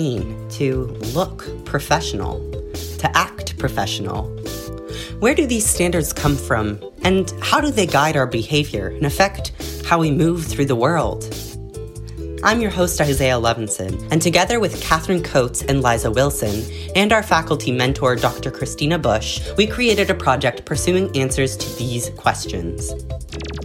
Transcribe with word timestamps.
Mean 0.00 0.48
to 0.52 0.86
look 1.12 1.44
professional? 1.66 2.40
To 3.00 3.10
act 3.14 3.58
professional? 3.58 4.22
Where 5.18 5.34
do 5.34 5.44
these 5.44 5.68
standards 5.68 6.14
come 6.14 6.36
from? 6.36 6.80
And 7.02 7.30
how 7.42 7.60
do 7.60 7.70
they 7.70 7.84
guide 7.84 8.16
our 8.16 8.26
behavior 8.26 8.88
and 8.88 9.04
affect 9.04 9.52
how 9.84 9.98
we 9.98 10.10
move 10.10 10.46
through 10.46 10.64
the 10.72 10.74
world? 10.74 11.22
I'm 12.42 12.62
your 12.62 12.70
host, 12.70 12.98
Isaiah 13.02 13.34
Levinson, 13.34 14.10
and 14.10 14.22
together 14.22 14.58
with 14.58 14.80
Catherine 14.80 15.22
Coates 15.22 15.60
and 15.60 15.82
Liza 15.82 16.10
Wilson, 16.10 16.64
and 16.96 17.12
our 17.12 17.22
faculty 17.22 17.70
mentor, 17.70 18.16
Dr. 18.16 18.50
Christina 18.50 18.98
Bush, 18.98 19.46
we 19.58 19.66
created 19.66 20.08
a 20.08 20.14
project 20.14 20.64
pursuing 20.64 21.14
answers 21.14 21.58
to 21.58 21.68
these 21.78 22.08
questions. 22.16 22.94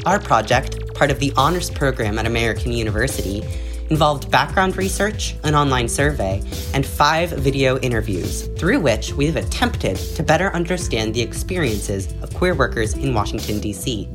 Our 0.06 0.20
project, 0.20 0.94
part 0.96 1.12
of 1.12 1.20
the 1.20 1.32
honors 1.38 1.70
program 1.72 2.20
at 2.20 2.26
American 2.26 2.74
University, 2.74 3.42
involved 3.90 4.32
background 4.32 4.78
research, 4.78 5.36
an 5.44 5.56
online 5.56 5.88
survey, 5.88 6.42
and 6.74 6.86
five 6.86 7.30
video 7.32 7.78
interviews, 7.80 8.48
through 8.58 8.80
which 8.80 9.14
we 9.14 9.26
have 9.28 9.36
attempted 9.36 9.96
to 9.96 10.24
better 10.24 10.54
understand 10.54 11.14
the 11.14 11.22
experiences 11.22 12.12
of 12.22 12.34
queer 12.34 12.56
workers 12.56 12.94
in 12.94 13.14
Washington, 13.14 13.60
D.C. 13.60 14.10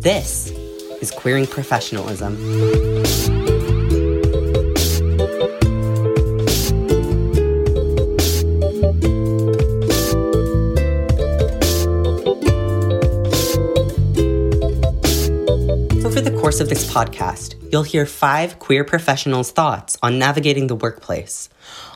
This 0.00 0.50
is 1.02 1.10
Queering 1.10 1.46
Professionalism. 1.46 2.34
Over 16.04 16.20
the 16.20 16.36
course 16.40 16.60
of 16.60 16.68
this 16.68 16.90
podcast, 16.90 17.57
you'll 17.70 17.82
hear 17.82 18.06
five 18.06 18.58
queer 18.58 18.84
professionals' 18.84 19.50
thoughts 19.50 19.96
on 20.02 20.18
navigating 20.18 20.66
the 20.66 20.74
workplace. 20.74 21.48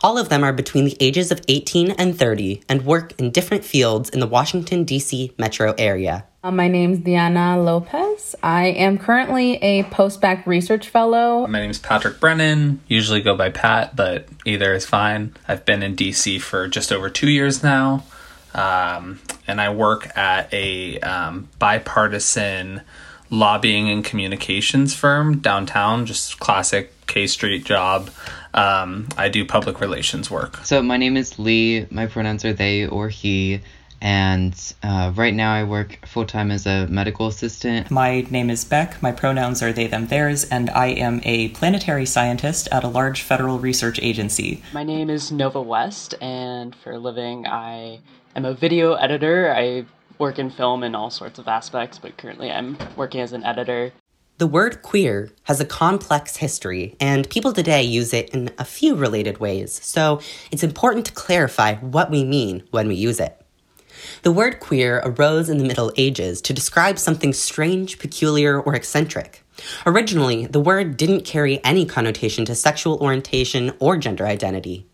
All 0.03 0.19
of 0.19 0.29
them 0.29 0.45
are 0.45 0.53
between 0.53 0.85
the 0.85 0.97
ages 1.01 1.31
of 1.31 1.41
18 1.49 1.93
and 1.93 2.19
30 2.19 2.63
and 2.69 2.85
work 2.85 3.19
in 3.19 3.31
different 3.31 3.65
fields 3.65 4.11
in 4.11 4.21
the 4.21 4.27
Washington, 4.27 4.85
D.C. 4.85 5.33
metro 5.39 5.75
area. 5.79 6.27
Uh, 6.45 6.51
my 6.51 6.67
name 6.67 6.93
is 6.93 6.99
Diana 6.99 7.61
Lopez. 7.61 8.35
I 8.43 8.67
am 8.67 8.99
currently 8.99 9.55
a 9.63 9.85
postbac 9.85 10.45
research 10.45 10.89
fellow. 10.89 11.47
My 11.47 11.61
name 11.61 11.71
is 11.71 11.79
Patrick 11.79 12.19
Brennan, 12.19 12.81
usually 12.89 13.21
go 13.21 13.37
by 13.37 13.51
Pat, 13.51 13.95
but 13.95 14.27
either 14.45 14.75
is 14.75 14.85
fine. 14.85 15.35
I've 15.47 15.65
been 15.65 15.85
in 15.85 15.95
DC 15.95 16.41
for 16.41 16.67
just 16.67 16.91
over 16.91 17.09
two 17.09 17.31
years 17.31 17.63
now, 17.63 18.03
um, 18.55 19.21
and 19.47 19.61
I 19.61 19.73
work 19.73 20.17
at 20.19 20.53
a 20.53 20.99
um, 20.99 21.49
bipartisan 21.61 22.83
lobbying 23.33 23.89
and 23.89 24.05
communications 24.05 24.95
firm 24.95 25.39
downtown, 25.39 26.07
just 26.07 26.39
classic 26.39 26.93
K 27.07 27.27
Street 27.27 27.65
job. 27.65 28.11
Um, 28.55 29.09
I 29.17 29.31
do 29.31 29.45
public 29.47 29.81
relations 29.81 30.31
work. 30.31 30.59
So 30.65 30.83
my 30.83 30.99
name 30.99 31.17
is 31.17 31.39
Lee. 31.39 31.87
My 31.91 32.07
pronouns 32.07 32.45
are 32.45 32.53
they 32.53 32.87
or 32.87 33.09
he. 33.09 33.61
And 34.03 34.55
uh, 34.83 35.13
right 35.15 35.33
now 35.33 35.55
I 35.55 35.63
work 35.63 36.05
full 36.07 36.27
time 36.27 36.51
as 36.51 36.67
a 36.67 36.89
medical 36.89 37.29
assistant. 37.29 37.91
My 37.91 38.27
name 38.31 38.51
is 38.51 38.65
Beck. 38.65 39.01
My 39.01 39.13
pronouns 39.13 39.63
are 39.63 39.73
they, 39.73 39.87
them, 39.87 40.09
theirs, 40.09 40.45
and 40.45 40.69
I 40.71 40.89
am 40.89 41.21
a 41.23 41.49
planetary 41.51 42.05
scientist 42.05 42.69
at 42.73 42.83
a 42.83 42.89
large 42.89 43.23
federal 43.23 43.61
research 43.61 44.01
agency. 44.03 44.61
My 44.75 44.83
name 44.83 45.09
is 45.09 45.31
Nova 45.31 45.63
West, 45.63 46.17
and 46.21 46.75
for 46.75 46.91
a 46.91 46.99
living, 46.99 47.47
I 47.47 48.01
am 48.35 48.45
a 48.45 48.55
video 48.55 48.95
editor. 48.95 49.55
I 49.55 49.87
work 50.23 50.39
in 50.39 50.49
film 50.49 50.85
in 50.85 50.95
all 50.95 51.11
sorts 51.11 51.41
of 51.41 51.49
aspects, 51.49 51.99
but 51.99 52.17
currently 52.17 52.49
I'm 52.49 52.79
working 52.95 53.21
as 53.21 53.33
an 53.33 53.43
editor. 53.43 53.93
The 54.39 54.47
word 54.47 54.81
queer 54.81 55.31
has 55.43 55.61
a 55.61 55.65
complex 55.65 56.37
history, 56.37 56.97
and 57.01 57.29
people 57.29 57.53
today 57.53 57.83
use 57.83 58.15
it 58.15 58.31
in 58.31 58.51
a 58.57 58.65
few 58.65 58.95
related 58.95 59.39
ways, 59.39 59.73
so 59.83 60.21
it's 60.53 60.63
important 60.63 61.07
to 61.07 61.13
clarify 61.13 61.75
what 61.75 62.09
we 62.09 62.23
mean 62.23 62.63
when 62.71 62.87
we 62.87 62.95
use 62.95 63.19
it. 63.19 63.37
The 64.23 64.31
word 64.31 64.61
queer 64.61 65.03
arose 65.05 65.49
in 65.49 65.59
the 65.59 65.65
Middle 65.65 65.93
Ages 65.97 66.41
to 66.43 66.53
describe 66.53 67.01
something 67.01 67.33
strange, 67.33 67.99
peculiar, 67.99 68.61
or 68.61 68.77
eccentric. 68.77 69.45
Originally, 69.85 70.47
the 70.47 70.61
word 70.61 70.97
didn't 70.97 71.25
carry 71.25 71.63
any 71.65 71.85
connotation 71.85 72.45
to 72.45 72.55
sexual 72.55 72.97
orientation 72.99 73.73
or 73.81 73.97
gender 73.97 74.27
identity. 74.27 74.87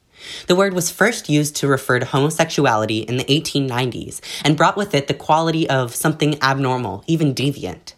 The 0.46 0.56
word 0.56 0.74
was 0.74 0.90
first 0.90 1.28
used 1.28 1.56
to 1.56 1.68
refer 1.68 1.98
to 1.98 2.06
homosexuality 2.06 3.00
in 3.00 3.16
the 3.16 3.24
1890s 3.24 4.20
and 4.44 4.56
brought 4.56 4.76
with 4.76 4.94
it 4.94 5.08
the 5.08 5.14
quality 5.14 5.68
of 5.68 5.94
something 5.94 6.40
abnormal, 6.42 7.04
even 7.06 7.34
deviant. 7.34 7.94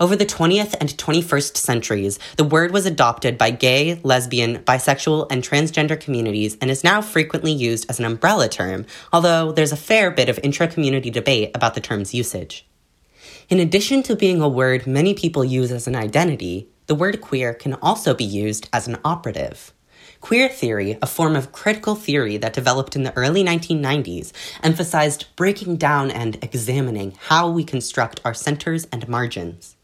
Over 0.00 0.16
the 0.16 0.26
20th 0.26 0.74
and 0.80 0.88
21st 0.88 1.56
centuries, 1.56 2.18
the 2.36 2.42
word 2.42 2.72
was 2.72 2.86
adopted 2.86 3.38
by 3.38 3.50
gay, 3.50 4.00
lesbian, 4.02 4.58
bisexual, 4.64 5.28
and 5.30 5.44
transgender 5.44 6.00
communities 6.00 6.56
and 6.60 6.70
is 6.70 6.82
now 6.82 7.00
frequently 7.00 7.52
used 7.52 7.88
as 7.88 8.00
an 8.00 8.04
umbrella 8.04 8.48
term, 8.48 8.84
although 9.12 9.52
there's 9.52 9.70
a 9.70 9.76
fair 9.76 10.10
bit 10.10 10.28
of 10.28 10.40
intra 10.42 10.66
community 10.66 11.10
debate 11.10 11.52
about 11.54 11.74
the 11.74 11.80
term's 11.80 12.14
usage. 12.14 12.66
In 13.48 13.60
addition 13.60 14.02
to 14.04 14.16
being 14.16 14.40
a 14.40 14.48
word 14.48 14.86
many 14.86 15.14
people 15.14 15.44
use 15.44 15.70
as 15.70 15.86
an 15.86 15.94
identity, 15.94 16.68
the 16.86 16.94
word 16.94 17.20
queer 17.20 17.54
can 17.54 17.74
also 17.74 18.12
be 18.12 18.24
used 18.24 18.68
as 18.72 18.88
an 18.88 18.98
operative. 19.04 19.72
Queer 20.22 20.48
theory, 20.48 20.96
a 21.02 21.06
form 21.06 21.34
of 21.34 21.50
critical 21.50 21.96
theory 21.96 22.36
that 22.36 22.52
developed 22.52 22.94
in 22.94 23.02
the 23.02 23.14
early 23.16 23.42
1990s, 23.42 24.30
emphasized 24.62 25.26
breaking 25.34 25.78
down 25.78 26.12
and 26.12 26.38
examining 26.44 27.18
how 27.22 27.50
we 27.50 27.64
construct 27.64 28.20
our 28.24 28.32
centers 28.32 28.86
and 28.92 29.08
margins. 29.08 29.74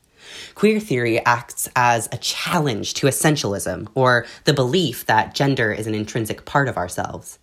Queer 0.54 0.78
theory 0.78 1.18
acts 1.26 1.68
as 1.74 2.08
a 2.12 2.18
challenge 2.18 2.94
to 2.94 3.08
essentialism, 3.08 3.88
or 3.96 4.26
the 4.44 4.54
belief 4.54 5.04
that 5.06 5.34
gender 5.34 5.72
is 5.72 5.88
an 5.88 5.94
intrinsic 5.94 6.44
part 6.44 6.68
of 6.68 6.76
ourselves. 6.76 7.40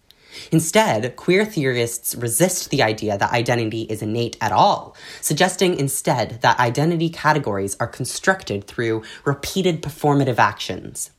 Instead, 0.54 1.18
queer 1.18 1.44
theorists 1.44 2.16
resist 2.16 2.70
the 2.70 2.82
idea 2.82 3.18
that 3.18 3.34
identity 3.34 3.82
is 3.84 4.02
innate 4.02 4.38
at 4.40 4.54
all, 4.54 4.96
suggesting 5.20 5.78
instead 5.78 6.40
that 6.42 6.60
identity 6.60 7.10
categories 7.10 7.76
are 7.78 7.88
constructed 7.88 8.66
through 8.66 9.04
repeated 9.26 9.82
performative 9.82 10.40
actions. 10.40 11.12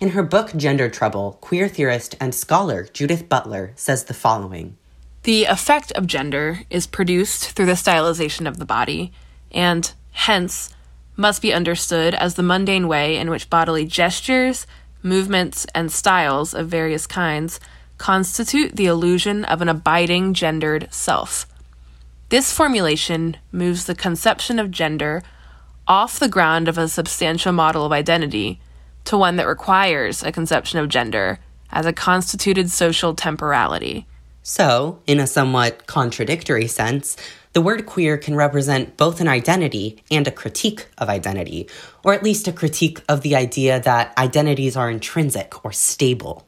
In 0.00 0.10
her 0.10 0.22
book 0.22 0.52
Gender 0.56 0.88
Trouble, 0.88 1.38
queer 1.40 1.68
theorist 1.68 2.14
and 2.20 2.34
scholar 2.34 2.88
Judith 2.92 3.28
Butler 3.28 3.72
says 3.76 4.04
the 4.04 4.14
following 4.14 4.76
The 5.24 5.44
effect 5.44 5.92
of 5.92 6.06
gender 6.06 6.60
is 6.70 6.86
produced 6.86 7.50
through 7.50 7.66
the 7.66 7.72
stylization 7.72 8.46
of 8.46 8.58
the 8.58 8.64
body, 8.64 9.12
and, 9.50 9.92
hence, 10.12 10.74
must 11.16 11.42
be 11.42 11.52
understood 11.52 12.14
as 12.14 12.34
the 12.34 12.42
mundane 12.42 12.88
way 12.88 13.16
in 13.16 13.30
which 13.30 13.50
bodily 13.50 13.84
gestures, 13.84 14.66
movements, 15.02 15.66
and 15.74 15.90
styles 15.90 16.54
of 16.54 16.68
various 16.68 17.06
kinds 17.06 17.60
constitute 17.98 18.76
the 18.76 18.86
illusion 18.86 19.44
of 19.44 19.60
an 19.62 19.68
abiding 19.68 20.34
gendered 20.34 20.88
self. 20.90 21.46
This 22.28 22.52
formulation 22.52 23.36
moves 23.50 23.84
the 23.84 23.94
conception 23.94 24.58
of 24.58 24.70
gender 24.70 25.22
off 25.86 26.18
the 26.18 26.28
ground 26.28 26.68
of 26.68 26.78
a 26.78 26.88
substantial 26.88 27.52
model 27.52 27.84
of 27.84 27.92
identity 27.92 28.60
to 29.04 29.16
one 29.16 29.36
that 29.36 29.46
requires 29.46 30.22
a 30.22 30.32
conception 30.32 30.78
of 30.78 30.88
gender 30.88 31.38
as 31.70 31.86
a 31.86 31.92
constituted 31.92 32.70
social 32.70 33.14
temporality. 33.14 34.06
So, 34.42 35.00
in 35.06 35.20
a 35.20 35.26
somewhat 35.26 35.86
contradictory 35.86 36.66
sense, 36.66 37.16
the 37.52 37.60
word 37.60 37.86
queer 37.86 38.16
can 38.16 38.34
represent 38.34 38.96
both 38.96 39.20
an 39.20 39.28
identity 39.28 40.02
and 40.10 40.26
a 40.26 40.32
critique 40.32 40.86
of 40.98 41.08
identity, 41.08 41.68
or 42.02 42.14
at 42.14 42.22
least 42.22 42.48
a 42.48 42.52
critique 42.52 43.02
of 43.08 43.20
the 43.20 43.36
idea 43.36 43.80
that 43.80 44.16
identities 44.18 44.76
are 44.76 44.90
intrinsic 44.90 45.64
or 45.64 45.70
stable. 45.70 46.46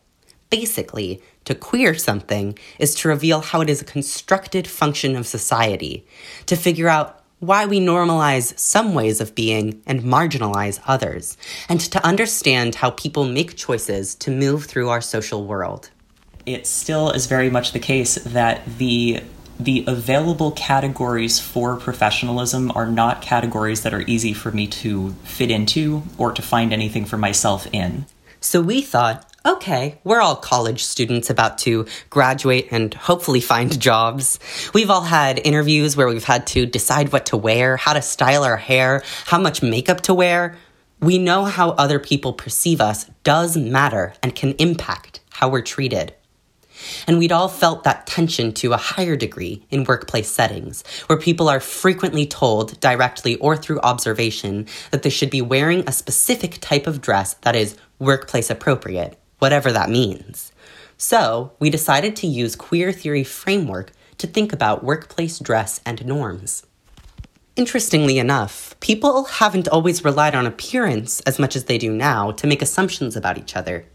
Basically, 0.50 1.22
to 1.44 1.54
queer 1.54 1.94
something 1.94 2.58
is 2.78 2.94
to 2.96 3.08
reveal 3.08 3.40
how 3.40 3.60
it 3.60 3.68
is 3.68 3.82
a 3.82 3.84
constructed 3.84 4.66
function 4.66 5.14
of 5.14 5.26
society, 5.26 6.06
to 6.46 6.56
figure 6.56 6.88
out 6.88 7.23
why 7.40 7.66
we 7.66 7.80
normalize 7.80 8.58
some 8.58 8.94
ways 8.94 9.20
of 9.20 9.34
being 9.34 9.82
and 9.86 10.02
marginalize 10.02 10.80
others, 10.86 11.36
and 11.68 11.80
to 11.80 12.04
understand 12.06 12.76
how 12.76 12.90
people 12.90 13.24
make 13.24 13.56
choices 13.56 14.14
to 14.16 14.30
move 14.30 14.64
through 14.64 14.88
our 14.88 15.00
social 15.00 15.44
world. 15.44 15.90
It 16.46 16.66
still 16.66 17.10
is 17.10 17.26
very 17.26 17.50
much 17.50 17.72
the 17.72 17.78
case 17.78 18.14
that 18.16 18.64
the 18.78 19.22
the 19.58 19.84
available 19.86 20.50
categories 20.50 21.38
for 21.38 21.76
professionalism 21.76 22.72
are 22.74 22.86
not 22.86 23.22
categories 23.22 23.82
that 23.82 23.94
are 23.94 24.02
easy 24.02 24.32
for 24.32 24.50
me 24.50 24.66
to 24.66 25.10
fit 25.22 25.50
into 25.50 26.02
or 26.18 26.32
to 26.32 26.42
find 26.42 26.72
anything 26.72 27.04
for 27.04 27.16
myself 27.16 27.68
in. 27.72 28.04
So 28.40 28.60
we 28.60 28.82
thought, 28.82 29.32
okay, 29.46 30.00
we're 30.04 30.22
all 30.22 30.36
college 30.36 30.82
students 30.82 31.28
about 31.28 31.58
to 31.58 31.86
graduate 32.08 32.68
and 32.70 32.94
hopefully 32.94 33.40
find 33.40 33.78
jobs. 33.78 34.38
We've 34.72 34.90
all 34.90 35.02
had 35.02 35.38
interviews 35.38 35.96
where 35.96 36.08
we've 36.08 36.24
had 36.24 36.46
to 36.48 36.64
decide 36.64 37.12
what 37.12 37.26
to 37.26 37.36
wear, 37.36 37.76
how 37.76 37.92
to 37.92 38.02
style 38.02 38.42
our 38.44 38.56
hair, 38.56 39.02
how 39.26 39.38
much 39.38 39.62
makeup 39.62 40.00
to 40.02 40.14
wear. 40.14 40.56
We 41.00 41.18
know 41.18 41.44
how 41.44 41.70
other 41.70 41.98
people 41.98 42.32
perceive 42.32 42.80
us 42.80 43.04
does 43.22 43.56
matter 43.56 44.14
and 44.22 44.34
can 44.34 44.52
impact 44.52 45.20
how 45.30 45.50
we're 45.50 45.62
treated. 45.62 46.14
And 47.06 47.18
we'd 47.18 47.32
all 47.32 47.48
felt 47.48 47.84
that 47.84 48.06
tension 48.06 48.52
to 48.54 48.72
a 48.72 48.78
higher 48.78 49.16
degree 49.16 49.64
in 49.70 49.84
workplace 49.84 50.28
settings, 50.28 50.84
where 51.06 51.18
people 51.18 51.48
are 51.48 51.60
frequently 51.60 52.26
told, 52.26 52.80
directly 52.80 53.36
or 53.36 53.56
through 53.56 53.80
observation, 53.80 54.66
that 54.90 55.02
they 55.02 55.10
should 55.10 55.30
be 55.30 55.42
wearing 55.42 55.84
a 55.86 55.92
specific 55.92 56.58
type 56.60 56.86
of 56.86 57.00
dress 57.00 57.34
that 57.42 57.54
is 57.54 57.76
workplace 57.98 58.50
appropriate, 58.50 59.18
whatever 59.38 59.72
that 59.72 59.90
means. 59.90 60.52
So, 60.96 61.52
we 61.58 61.70
decided 61.70 62.16
to 62.16 62.26
use 62.26 62.56
queer 62.56 62.92
theory 62.92 63.24
framework 63.24 63.92
to 64.18 64.26
think 64.26 64.52
about 64.52 64.84
workplace 64.84 65.38
dress 65.38 65.80
and 65.84 66.06
norms. 66.06 66.64
Interestingly 67.56 68.18
enough, 68.18 68.74
people 68.80 69.24
haven't 69.24 69.68
always 69.68 70.04
relied 70.04 70.34
on 70.34 70.46
appearance 70.46 71.20
as 71.20 71.38
much 71.38 71.54
as 71.54 71.64
they 71.64 71.78
do 71.78 71.92
now 71.92 72.32
to 72.32 72.46
make 72.46 72.62
assumptions 72.62 73.16
about 73.16 73.38
each 73.38 73.54
other. 73.54 73.86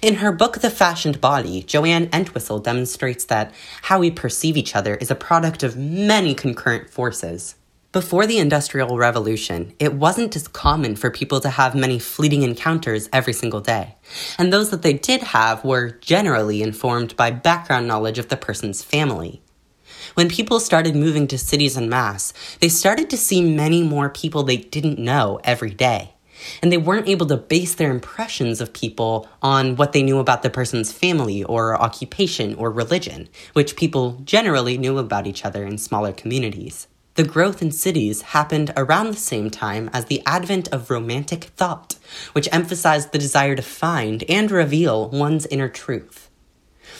In 0.00 0.16
her 0.16 0.32
book, 0.32 0.60
The 0.60 0.70
Fashioned 0.70 1.20
Body, 1.20 1.62
Joanne 1.62 2.08
Entwistle 2.10 2.58
demonstrates 2.58 3.26
that 3.26 3.52
how 3.82 3.98
we 3.98 4.10
perceive 4.10 4.56
each 4.56 4.74
other 4.74 4.94
is 4.94 5.10
a 5.10 5.14
product 5.14 5.62
of 5.62 5.76
many 5.76 6.34
concurrent 6.34 6.88
forces. 6.88 7.54
Before 7.92 8.24
the 8.24 8.38
Industrial 8.38 8.96
Revolution, 8.96 9.74
it 9.80 9.94
wasn't 9.94 10.36
as 10.36 10.46
common 10.46 10.94
for 10.94 11.10
people 11.10 11.40
to 11.40 11.50
have 11.50 11.74
many 11.74 11.98
fleeting 11.98 12.42
encounters 12.42 13.08
every 13.12 13.32
single 13.32 13.60
day, 13.60 13.96
and 14.38 14.52
those 14.52 14.70
that 14.70 14.82
they 14.82 14.92
did 14.92 15.22
have 15.22 15.64
were 15.64 15.90
generally 15.90 16.62
informed 16.62 17.16
by 17.16 17.32
background 17.32 17.88
knowledge 17.88 18.20
of 18.20 18.28
the 18.28 18.36
person's 18.36 18.84
family. 18.84 19.42
When 20.14 20.28
people 20.28 20.60
started 20.60 20.94
moving 20.94 21.26
to 21.26 21.36
cities 21.36 21.76
en 21.76 21.88
masse, 21.88 22.32
they 22.60 22.68
started 22.68 23.10
to 23.10 23.16
see 23.16 23.42
many 23.42 23.82
more 23.82 24.08
people 24.08 24.44
they 24.44 24.58
didn't 24.58 25.00
know 25.00 25.40
every 25.42 25.70
day. 25.70 26.14
And 26.62 26.70
they 26.70 26.78
weren't 26.78 27.08
able 27.08 27.26
to 27.26 27.36
base 27.36 27.74
their 27.74 27.90
impressions 27.90 28.60
of 28.60 28.72
people 28.72 29.28
on 29.42 29.74
what 29.74 29.92
they 29.92 30.04
knew 30.04 30.20
about 30.20 30.44
the 30.44 30.48
person's 30.48 30.92
family 30.92 31.42
or 31.42 31.74
occupation 31.74 32.54
or 32.54 32.70
religion, 32.70 33.28
which 33.52 33.74
people 33.74 34.20
generally 34.22 34.78
knew 34.78 34.96
about 34.98 35.26
each 35.26 35.44
other 35.44 35.64
in 35.64 35.76
smaller 35.76 36.12
communities. 36.12 36.86
The 37.20 37.28
growth 37.28 37.60
in 37.60 37.70
cities 37.70 38.22
happened 38.22 38.72
around 38.78 39.08
the 39.08 39.18
same 39.18 39.50
time 39.50 39.90
as 39.92 40.06
the 40.06 40.22
advent 40.24 40.68
of 40.68 40.88
Romantic 40.88 41.44
thought, 41.44 41.96
which 42.32 42.48
emphasized 42.50 43.12
the 43.12 43.18
desire 43.18 43.54
to 43.54 43.60
find 43.60 44.24
and 44.26 44.50
reveal 44.50 45.10
one's 45.10 45.44
inner 45.44 45.68
truth. 45.68 46.30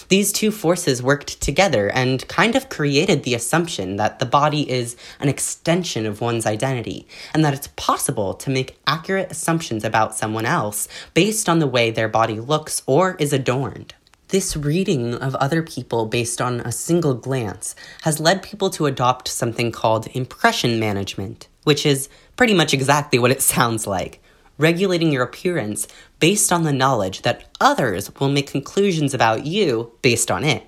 These 0.08 0.32
two 0.32 0.50
forces 0.50 1.02
worked 1.02 1.40
together 1.40 1.90
and 1.90 2.28
kind 2.28 2.54
of 2.54 2.68
created 2.68 3.22
the 3.22 3.32
assumption 3.32 3.96
that 3.96 4.18
the 4.18 4.26
body 4.26 4.70
is 4.70 4.94
an 5.20 5.30
extension 5.30 6.04
of 6.04 6.20
one's 6.20 6.44
identity, 6.44 7.08
and 7.32 7.42
that 7.42 7.54
it's 7.54 7.68
possible 7.76 8.34
to 8.34 8.50
make 8.50 8.78
accurate 8.86 9.30
assumptions 9.30 9.84
about 9.84 10.14
someone 10.14 10.44
else 10.44 10.86
based 11.14 11.48
on 11.48 11.60
the 11.60 11.66
way 11.66 11.90
their 11.90 12.10
body 12.10 12.38
looks 12.38 12.82
or 12.84 13.16
is 13.18 13.32
adorned. 13.32 13.94
This 14.30 14.56
reading 14.56 15.14
of 15.14 15.34
other 15.34 15.60
people 15.60 16.06
based 16.06 16.40
on 16.40 16.60
a 16.60 16.70
single 16.70 17.14
glance 17.14 17.74
has 18.02 18.20
led 18.20 18.44
people 18.44 18.70
to 18.70 18.86
adopt 18.86 19.26
something 19.26 19.72
called 19.72 20.06
impression 20.14 20.78
management, 20.78 21.48
which 21.64 21.84
is 21.84 22.08
pretty 22.36 22.54
much 22.54 22.72
exactly 22.72 23.18
what 23.18 23.32
it 23.32 23.42
sounds 23.54 23.88
like 23.88 24.22
regulating 24.56 25.10
your 25.10 25.24
appearance 25.24 25.88
based 26.20 26.52
on 26.52 26.62
the 26.62 26.72
knowledge 26.72 27.22
that 27.22 27.48
others 27.60 28.14
will 28.20 28.28
make 28.28 28.46
conclusions 28.46 29.14
about 29.14 29.46
you 29.46 29.90
based 30.00 30.30
on 30.30 30.44
it. 30.44 30.62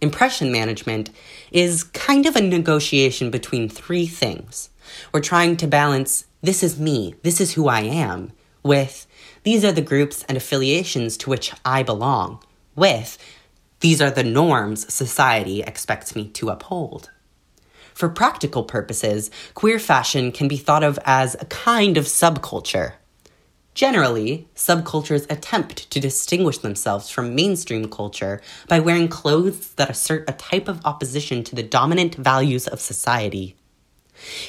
Impression 0.00 0.52
management 0.52 1.10
is 1.50 1.82
kind 1.82 2.24
of 2.24 2.36
a 2.36 2.40
negotiation 2.40 3.30
between 3.32 3.68
three 3.68 4.06
things. 4.06 4.68
We're 5.12 5.20
trying 5.20 5.56
to 5.56 5.66
balance 5.66 6.26
this 6.42 6.62
is 6.62 6.78
me, 6.78 7.14
this 7.22 7.40
is 7.40 7.54
who 7.54 7.66
I 7.66 7.80
am, 7.80 8.32
with 8.62 9.06
these 9.44 9.64
are 9.64 9.72
the 9.72 9.82
groups 9.82 10.24
and 10.24 10.36
affiliations 10.36 11.16
to 11.18 11.30
which 11.30 11.52
I 11.64 11.82
belong, 11.82 12.42
with 12.74 13.18
these 13.80 14.00
are 14.00 14.10
the 14.10 14.24
norms 14.24 14.92
society 14.92 15.62
expects 15.62 16.16
me 16.16 16.28
to 16.30 16.48
uphold. 16.48 17.10
For 17.92 18.08
practical 18.08 18.64
purposes, 18.64 19.30
queer 19.52 19.78
fashion 19.78 20.32
can 20.32 20.48
be 20.48 20.56
thought 20.56 20.82
of 20.82 20.98
as 21.04 21.36
a 21.38 21.44
kind 21.44 21.96
of 21.96 22.06
subculture. 22.06 22.94
Generally, 23.74 24.48
subcultures 24.56 25.30
attempt 25.30 25.90
to 25.90 26.00
distinguish 26.00 26.58
themselves 26.58 27.10
from 27.10 27.34
mainstream 27.34 27.88
culture 27.88 28.40
by 28.68 28.80
wearing 28.80 29.08
clothes 29.08 29.74
that 29.74 29.90
assert 29.90 30.28
a 30.28 30.32
type 30.32 30.68
of 30.68 30.84
opposition 30.84 31.44
to 31.44 31.54
the 31.54 31.62
dominant 31.62 32.14
values 32.14 32.66
of 32.66 32.80
society. 32.80 33.56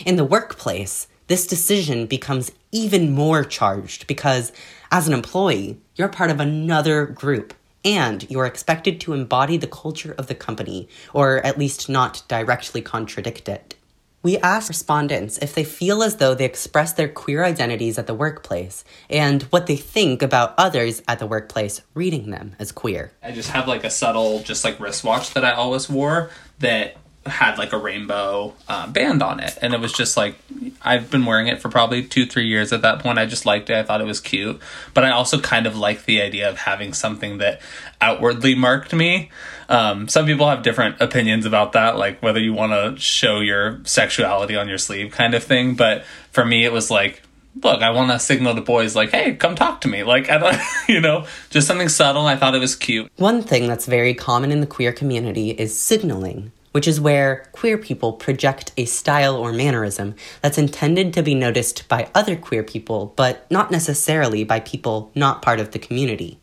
In 0.05 0.15
the 0.15 0.25
workplace, 0.25 1.07
this 1.27 1.47
decision 1.47 2.05
becomes 2.05 2.51
even 2.71 3.11
more 3.11 3.43
charged 3.43 4.05
because, 4.05 4.51
as 4.95 5.09
an 5.09 5.13
employee, 5.13 5.77
you're 5.97 6.07
part 6.07 6.31
of 6.31 6.39
another 6.39 7.05
group 7.05 7.53
and 7.83 8.25
you're 8.31 8.45
expected 8.45 9.01
to 9.01 9.11
embody 9.11 9.57
the 9.57 9.67
culture 9.67 10.15
of 10.17 10.27
the 10.27 10.33
company, 10.33 10.87
or 11.11 11.45
at 11.45 11.57
least 11.57 11.89
not 11.89 12.23
directly 12.29 12.81
contradict 12.81 13.49
it. 13.49 13.75
We 14.23 14.37
asked 14.37 14.69
respondents 14.69 15.37
if 15.39 15.53
they 15.53 15.65
feel 15.65 16.01
as 16.01 16.15
though 16.15 16.33
they 16.33 16.45
express 16.45 16.93
their 16.93 17.09
queer 17.09 17.43
identities 17.43 17.99
at 17.99 18.07
the 18.07 18.13
workplace 18.13 18.85
and 19.09 19.43
what 19.43 19.67
they 19.67 19.75
think 19.75 20.21
about 20.21 20.55
others 20.57 21.03
at 21.09 21.19
the 21.19 21.27
workplace 21.27 21.81
reading 21.93 22.29
them 22.29 22.55
as 22.57 22.71
queer. 22.71 23.11
I 23.21 23.31
just 23.33 23.49
have 23.49 23.67
like 23.67 23.83
a 23.83 23.89
subtle, 23.89 24.43
just 24.43 24.63
like 24.63 24.79
wristwatch 24.79 25.33
that 25.33 25.43
I 25.43 25.51
always 25.51 25.89
wore 25.89 26.29
that 26.59 26.95
had 27.25 27.57
like 27.57 27.73
a 27.73 27.77
rainbow 27.77 28.53
uh, 28.67 28.87
band 28.87 29.23
on 29.23 29.39
it. 29.39 29.57
And 29.61 29.73
it 29.73 29.79
was 29.79 29.91
just 29.91 30.15
like 30.15 30.35
i've 30.81 31.09
been 31.09 31.25
wearing 31.25 31.47
it 31.47 31.59
for 31.59 31.69
probably 31.69 32.03
two 32.03 32.25
three 32.25 32.47
years 32.47 32.71
at 32.71 32.81
that 32.83 32.99
point. 32.99 33.17
I 33.17 33.25
just 33.25 33.45
liked 33.45 33.69
it. 33.69 33.77
I 33.77 33.83
thought 33.83 34.01
it 34.01 34.05
was 34.05 34.19
cute. 34.19 34.59
But 34.93 35.03
i 35.03 35.11
also 35.11 35.39
kind 35.39 35.65
of 35.65 35.77
like 35.77 36.05
the 36.05 36.21
idea 36.21 36.49
of 36.49 36.57
having 36.57 36.93
something 36.93 37.39
that 37.39 37.61
outwardly 38.01 38.55
marked 38.55 38.93
me. 38.93 39.31
Um, 39.69 40.07
some 40.07 40.27
people 40.27 40.47
have 40.47 40.61
different 40.61 41.01
opinions 41.01 41.45
about 41.45 41.71
that 41.73 41.97
like 41.97 42.21
whether 42.21 42.39
you 42.39 42.53
want 42.53 42.73
to 42.73 43.01
show 43.01 43.39
your 43.39 43.79
sexuality 43.85 44.55
on 44.55 44.67
your 44.67 44.77
sleeve 44.77 45.11
kind 45.11 45.33
of 45.33 45.43
thing. 45.43 45.75
But 45.75 46.05
for 46.31 46.45
me 46.45 46.63
it 46.63 46.71
was 46.71 46.91
like 46.91 47.23
look, 47.63 47.81
I 47.81 47.89
want 47.91 48.11
to 48.11 48.19
signal 48.19 48.53
to 48.55 48.61
boys 48.61 48.95
like, 48.97 49.11
hey, 49.11 49.33
come 49.33 49.55
talk 49.55 49.81
to 49.81 49.87
me. 49.87 50.03
Like, 50.03 50.29
I 50.29 50.37
don't, 50.37 50.57
you 50.89 50.99
know, 50.99 51.25
just 51.49 51.67
something 51.67 51.87
subtle. 51.87 52.25
I 52.25 52.35
thought 52.35 52.53
it 52.53 52.59
was 52.59 52.75
cute. 52.75 53.09
One 53.15 53.41
thing 53.41 53.67
that's 53.67 53.85
very 53.85 54.13
common 54.13 54.51
in 54.51 54.59
the 54.59 54.67
queer 54.67 54.91
community 54.91 55.51
is 55.51 55.77
signaling 55.77 56.51
which 56.75 56.89
is 56.89 56.99
where 56.99 57.45
queer 57.53 57.77
people 57.77 58.11
project 58.11 58.73
a 58.75 58.83
style 58.83 59.37
or 59.37 59.53
mannerism 59.53 60.13
that's 60.41 60.57
intended 60.57 61.13
to 61.13 61.23
be 61.23 61.33
noticed 61.33 61.87
by 61.87 62.09
other 62.13 62.35
queer 62.35 62.63
people, 62.63 63.13
but 63.15 63.49
not 63.49 63.71
necessarily 63.71 64.43
by 64.43 64.59
people 64.59 65.09
not 65.15 65.41
part 65.41 65.61
of 65.61 65.71
the 65.71 65.79
community. 65.79 66.37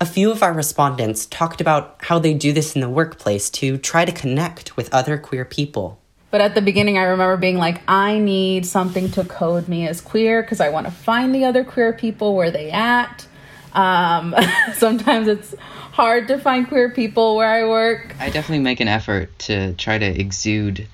A 0.00 0.06
few 0.06 0.32
of 0.32 0.42
our 0.42 0.52
respondents 0.52 1.24
talked 1.24 1.60
about 1.60 1.94
how 2.00 2.18
they 2.18 2.34
do 2.34 2.52
this 2.52 2.74
in 2.74 2.80
the 2.80 2.88
workplace 2.88 3.48
to 3.50 3.78
try 3.78 4.04
to 4.04 4.10
connect 4.10 4.76
with 4.76 4.92
other 4.92 5.16
queer 5.16 5.44
people. 5.44 6.00
But 6.32 6.40
at 6.40 6.56
the 6.56 6.62
beginning, 6.62 6.98
I 6.98 7.02
remember 7.02 7.36
being 7.36 7.58
like, 7.58 7.80
I 7.86 8.18
need 8.18 8.66
something 8.66 9.08
to 9.12 9.22
code 9.22 9.68
me 9.68 9.86
as 9.86 10.00
queer 10.00 10.42
because 10.42 10.58
I 10.58 10.70
want 10.70 10.88
to 10.88 10.92
find 10.92 11.32
the 11.32 11.44
other 11.44 11.62
queer 11.62 11.92
people 11.92 12.34
where 12.34 12.50
they 12.50 12.72
at. 12.72 13.24
Um, 13.72 14.34
sometimes 14.74 15.28
it's 15.28 15.54
hard 15.92 16.28
to 16.28 16.38
find 16.38 16.68
queer 16.68 16.90
people 16.90 17.36
where 17.36 17.48
I 17.48 17.68
work. 17.68 18.14
I 18.18 18.30
definitely 18.30 18.60
make 18.64 18.80
an 18.80 18.88
effort 18.88 19.36
to 19.40 19.74
try 19.74 19.98
to 19.98 20.06
exude 20.06 20.86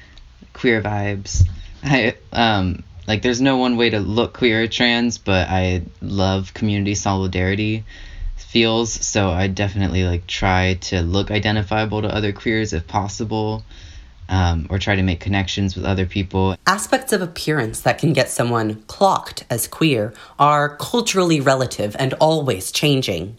queer 0.53 0.83
vibes. 0.83 1.47
I 1.83 2.17
um 2.33 2.83
like 3.07 3.23
there's 3.23 3.41
no 3.41 3.57
one 3.57 3.77
way 3.77 3.91
to 3.91 4.01
look 4.01 4.35
queer 4.35 4.65
or 4.65 4.67
trans, 4.67 5.19
but 5.19 5.49
I 5.49 5.83
love 6.01 6.55
community 6.55 6.95
solidarity 6.95 7.85
feels, 8.37 8.93
so 8.93 9.31
I 9.31 9.49
definitely 9.49 10.05
like 10.05 10.27
try 10.27 10.75
to 10.75 11.03
look 11.03 11.31
identifiable 11.31 12.03
to 12.03 12.09
other 12.09 12.33
queers 12.33 12.73
if 12.73 12.87
possible. 12.87 13.65
Um, 14.29 14.67
or 14.71 14.81
try 14.81 14.97
to 14.97 15.05
make 15.05 15.21
connections 15.21 15.77
with 15.77 15.85
other 15.85 16.05
people. 16.05 16.57
Aspects 16.67 17.13
of 17.13 17.23
appearance 17.23 17.81
that 17.83 17.99
can 17.99 18.13
get 18.13 18.29
someone 18.29 18.83
clocked 18.89 19.45
as 19.49 19.69
queer 19.69 20.13
are 20.37 20.77
culturally 20.79 21.41
relative 21.41 21.95
and 21.97 22.13
always 22.15 22.73
changing 22.73 23.37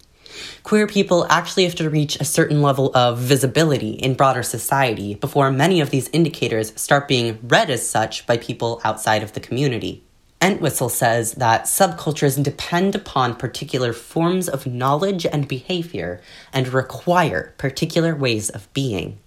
queer 0.63 0.87
people 0.87 1.25
actually 1.29 1.63
have 1.63 1.75
to 1.75 1.89
reach 1.89 2.19
a 2.19 2.25
certain 2.25 2.61
level 2.61 2.91
of 2.95 3.19
visibility 3.19 3.91
in 3.91 4.13
broader 4.13 4.43
society 4.43 5.15
before 5.15 5.51
many 5.51 5.81
of 5.81 5.89
these 5.89 6.09
indicators 6.09 6.73
start 6.79 7.07
being 7.07 7.39
read 7.43 7.69
as 7.69 7.87
such 7.87 8.25
by 8.25 8.37
people 8.37 8.81
outside 8.83 9.23
of 9.23 9.33
the 9.33 9.39
community. 9.39 10.03
Entwistle 10.41 10.89
says 10.89 11.33
that 11.33 11.63
subcultures 11.63 12.41
depend 12.41 12.93
upon 12.93 13.35
particular 13.35 13.91
forms 13.91 14.47
of 14.47 14.67
knowledge 14.67 15.25
and 15.25 15.47
behavior 15.47 16.21
and 16.53 16.67
require 16.67 17.53
particular 17.57 18.15
ways 18.15 18.49
of 18.49 18.71
being. 18.73 19.17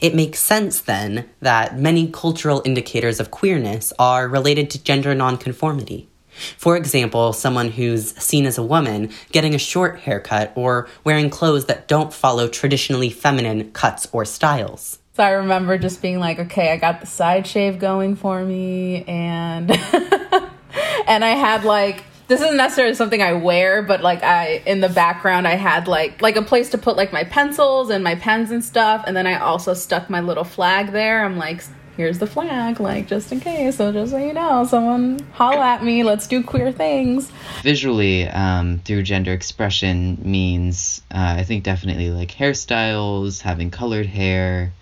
It 0.00 0.14
makes 0.14 0.38
sense 0.38 0.80
then 0.80 1.28
that 1.40 1.78
many 1.78 2.10
cultural 2.10 2.62
indicators 2.64 3.20
of 3.20 3.30
queerness 3.30 3.92
are 3.98 4.28
related 4.28 4.70
to 4.70 4.82
gender 4.82 5.14
nonconformity. 5.14 6.09
For 6.56 6.76
example, 6.76 7.32
someone 7.32 7.70
who's 7.70 8.16
seen 8.16 8.46
as 8.46 8.58
a 8.58 8.62
woman 8.62 9.10
getting 9.32 9.54
a 9.54 9.58
short 9.58 10.00
haircut 10.00 10.52
or 10.54 10.88
wearing 11.04 11.30
clothes 11.30 11.66
that 11.66 11.88
don't 11.88 12.12
follow 12.12 12.48
traditionally 12.48 13.10
feminine 13.10 13.70
cuts 13.72 14.08
or 14.12 14.24
styles. 14.24 14.98
So 15.14 15.24
I 15.24 15.30
remember 15.30 15.76
just 15.76 16.00
being 16.00 16.18
like, 16.18 16.38
okay, 16.38 16.72
I 16.72 16.76
got 16.76 17.00
the 17.00 17.06
side 17.06 17.46
shave 17.46 17.78
going 17.78 18.16
for 18.16 18.42
me 18.42 19.04
and 19.04 19.70
and 21.06 21.24
I 21.24 21.30
had 21.30 21.64
like 21.64 22.04
this 22.30 22.40
isn't 22.40 22.56
necessarily 22.56 22.94
something 22.94 23.20
I 23.20 23.32
wear, 23.32 23.82
but 23.82 24.02
like 24.02 24.22
I 24.22 24.62
in 24.64 24.80
the 24.80 24.88
background 24.88 25.48
I 25.48 25.56
had 25.56 25.88
like 25.88 26.22
like 26.22 26.36
a 26.36 26.42
place 26.42 26.70
to 26.70 26.78
put 26.78 26.96
like 26.96 27.12
my 27.12 27.24
pencils 27.24 27.90
and 27.90 28.04
my 28.04 28.14
pens 28.14 28.52
and 28.52 28.64
stuff, 28.64 29.02
and 29.06 29.16
then 29.16 29.26
I 29.26 29.40
also 29.40 29.74
stuck 29.74 30.08
my 30.08 30.20
little 30.20 30.44
flag 30.44 30.92
there. 30.92 31.24
I'm 31.24 31.36
like, 31.36 31.64
here's 32.00 32.18
the 32.18 32.26
flag, 32.26 32.80
like 32.80 33.06
just 33.06 33.30
in 33.30 33.40
case. 33.40 33.76
So 33.76 33.92
just 33.92 34.12
so 34.12 34.16
you 34.16 34.32
know, 34.32 34.64
someone 34.64 35.18
holla 35.34 35.74
at 35.74 35.84
me. 35.84 36.02
Let's 36.02 36.26
do 36.26 36.42
queer 36.42 36.72
things. 36.72 37.30
Visually, 37.62 38.26
um, 38.26 38.78
through 38.78 39.02
gender 39.02 39.34
expression 39.34 40.18
means 40.22 41.02
uh, 41.10 41.34
I 41.38 41.44
think 41.44 41.62
definitely 41.62 42.10
like 42.10 42.30
hairstyles, 42.30 43.42
having 43.42 43.70
colored 43.70 44.06
hair, 44.06 44.72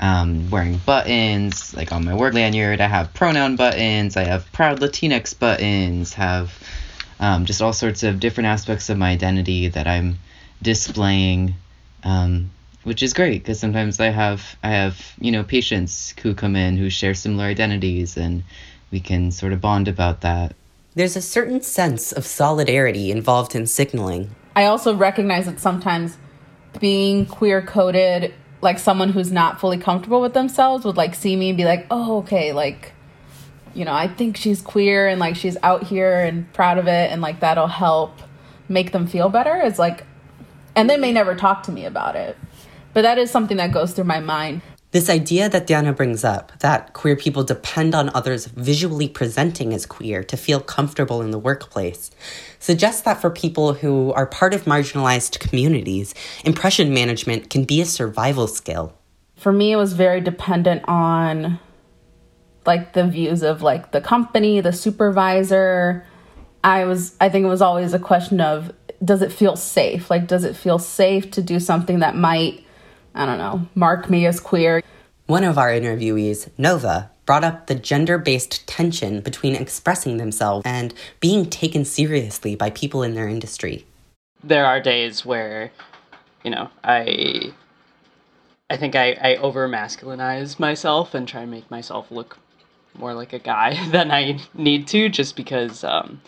um, 0.00 0.48
wearing 0.48 0.78
buttons. 0.78 1.74
Like 1.76 1.92
on 1.92 2.06
my 2.06 2.14
work 2.14 2.32
lanyard, 2.32 2.80
I 2.80 2.86
have 2.86 3.12
pronoun 3.12 3.56
buttons. 3.56 4.16
I 4.16 4.24
have 4.24 4.50
proud 4.52 4.80
Latinx 4.80 5.38
buttons. 5.38 6.14
Have 6.14 6.58
um, 7.20 7.44
just 7.44 7.60
all 7.60 7.74
sorts 7.74 8.02
of 8.02 8.18
different 8.18 8.46
aspects 8.46 8.88
of 8.88 8.96
my 8.96 9.10
identity 9.10 9.68
that 9.68 9.86
I'm 9.86 10.18
displaying. 10.62 11.54
Um, 12.02 12.50
which 12.84 13.02
is 13.02 13.14
great 13.14 13.42
because 13.42 13.60
sometimes 13.60 14.00
I 14.00 14.08
have 14.08 14.56
I 14.62 14.70
have 14.70 15.14
you 15.20 15.30
know 15.30 15.44
patients 15.44 16.14
who 16.22 16.34
come 16.34 16.56
in 16.56 16.76
who 16.76 16.90
share 16.90 17.14
similar 17.14 17.44
identities 17.44 18.16
and 18.16 18.44
we 18.90 19.00
can 19.00 19.30
sort 19.30 19.52
of 19.52 19.60
bond 19.60 19.88
about 19.88 20.20
that. 20.20 20.54
There's 20.94 21.16
a 21.16 21.22
certain 21.22 21.62
sense 21.62 22.12
of 22.12 22.26
solidarity 22.26 23.10
involved 23.10 23.54
in 23.54 23.66
signaling. 23.66 24.34
I 24.54 24.66
also 24.66 24.94
recognize 24.94 25.46
that 25.46 25.58
sometimes 25.58 26.18
being 26.78 27.24
queer 27.26 27.62
coded, 27.62 28.34
like 28.60 28.78
someone 28.78 29.08
who's 29.08 29.32
not 29.32 29.58
fully 29.58 29.78
comfortable 29.78 30.20
with 30.20 30.34
themselves 30.34 30.84
would 30.84 30.96
like 30.96 31.14
see 31.14 31.34
me 31.34 31.48
and 31.50 31.56
be 31.56 31.64
like, 31.64 31.86
oh, 31.90 32.18
okay, 32.18 32.52
like, 32.52 32.92
you 33.74 33.86
know, 33.86 33.94
I 33.94 34.08
think 34.08 34.36
she's 34.36 34.60
queer 34.60 35.08
and 35.08 35.18
like 35.18 35.36
she's 35.36 35.56
out 35.62 35.84
here 35.84 36.20
and 36.20 36.52
proud 36.52 36.76
of 36.76 36.86
it 36.86 37.10
and 37.10 37.22
like 37.22 37.40
that'll 37.40 37.66
help 37.66 38.20
make 38.68 38.92
them 38.92 39.06
feel 39.06 39.30
better. 39.30 39.56
It's 39.56 39.78
like, 39.78 40.04
and 40.76 40.88
they 40.88 40.98
may 40.98 41.12
never 41.12 41.34
talk 41.34 41.62
to 41.64 41.72
me 41.72 41.86
about 41.86 42.16
it. 42.16 42.36
But 42.94 43.02
that 43.02 43.18
is 43.18 43.30
something 43.30 43.56
that 43.56 43.72
goes 43.72 43.92
through 43.92 44.04
my 44.04 44.20
mind. 44.20 44.62
This 44.90 45.08
idea 45.08 45.48
that 45.48 45.66
Diana 45.66 45.94
brings 45.94 46.22
up, 46.22 46.52
that 46.58 46.92
queer 46.92 47.16
people 47.16 47.42
depend 47.42 47.94
on 47.94 48.10
others 48.14 48.44
visually 48.44 49.08
presenting 49.08 49.72
as 49.72 49.86
queer 49.86 50.22
to 50.24 50.36
feel 50.36 50.60
comfortable 50.60 51.22
in 51.22 51.30
the 51.30 51.38
workplace, 51.38 52.10
suggests 52.58 53.00
that 53.02 53.18
for 53.18 53.30
people 53.30 53.72
who 53.72 54.12
are 54.12 54.26
part 54.26 54.52
of 54.52 54.64
marginalized 54.64 55.38
communities, 55.38 56.14
impression 56.44 56.92
management 56.92 57.48
can 57.48 57.64
be 57.64 57.80
a 57.80 57.86
survival 57.86 58.46
skill. 58.46 58.92
For 59.36 59.50
me, 59.50 59.72
it 59.72 59.76
was 59.76 59.94
very 59.94 60.20
dependent 60.20 60.84
on 60.86 61.58
like 62.66 62.92
the 62.92 63.06
views 63.06 63.42
of 63.42 63.62
like 63.62 63.92
the 63.92 64.02
company, 64.02 64.60
the 64.60 64.72
supervisor. 64.74 66.06
I 66.62 66.84
was 66.84 67.16
I 67.18 67.30
think 67.30 67.44
it 67.44 67.48
was 67.48 67.62
always 67.62 67.94
a 67.94 67.98
question 67.98 68.42
of 68.42 68.72
does 69.02 69.22
it 69.22 69.32
feel 69.32 69.56
safe? 69.56 70.10
Like 70.10 70.26
does 70.26 70.44
it 70.44 70.54
feel 70.54 70.78
safe 70.78 71.30
to 71.32 71.42
do 71.42 71.58
something 71.58 72.00
that 72.00 72.14
might 72.14 72.64
I 73.14 73.26
don't 73.26 73.38
know, 73.38 73.68
mark 73.74 74.08
me 74.08 74.26
as 74.26 74.40
queer. 74.40 74.82
One 75.26 75.44
of 75.44 75.58
our 75.58 75.68
interviewees, 75.68 76.50
Nova, 76.58 77.10
brought 77.26 77.44
up 77.44 77.66
the 77.66 77.74
gender 77.74 78.18
based 78.18 78.66
tension 78.66 79.20
between 79.20 79.54
expressing 79.54 80.16
themselves 80.16 80.62
and 80.66 80.92
being 81.20 81.48
taken 81.48 81.84
seriously 81.84 82.54
by 82.54 82.70
people 82.70 83.02
in 83.02 83.14
their 83.14 83.28
industry. 83.28 83.86
There 84.42 84.66
are 84.66 84.80
days 84.80 85.24
where, 85.24 85.70
you 86.42 86.50
know, 86.50 86.70
I. 86.84 87.52
I 88.70 88.78
think 88.78 88.96
I, 88.96 89.12
I 89.20 89.36
over 89.36 89.68
masculinize 89.68 90.58
myself 90.58 91.12
and 91.12 91.28
try 91.28 91.42
and 91.42 91.50
make 91.50 91.70
myself 91.70 92.10
look 92.10 92.38
more 92.94 93.12
like 93.12 93.34
a 93.34 93.38
guy 93.38 93.78
than 93.90 94.10
I 94.10 94.38
need 94.54 94.86
to 94.88 95.10
just 95.10 95.36
because 95.36 95.84
um, 95.84 96.22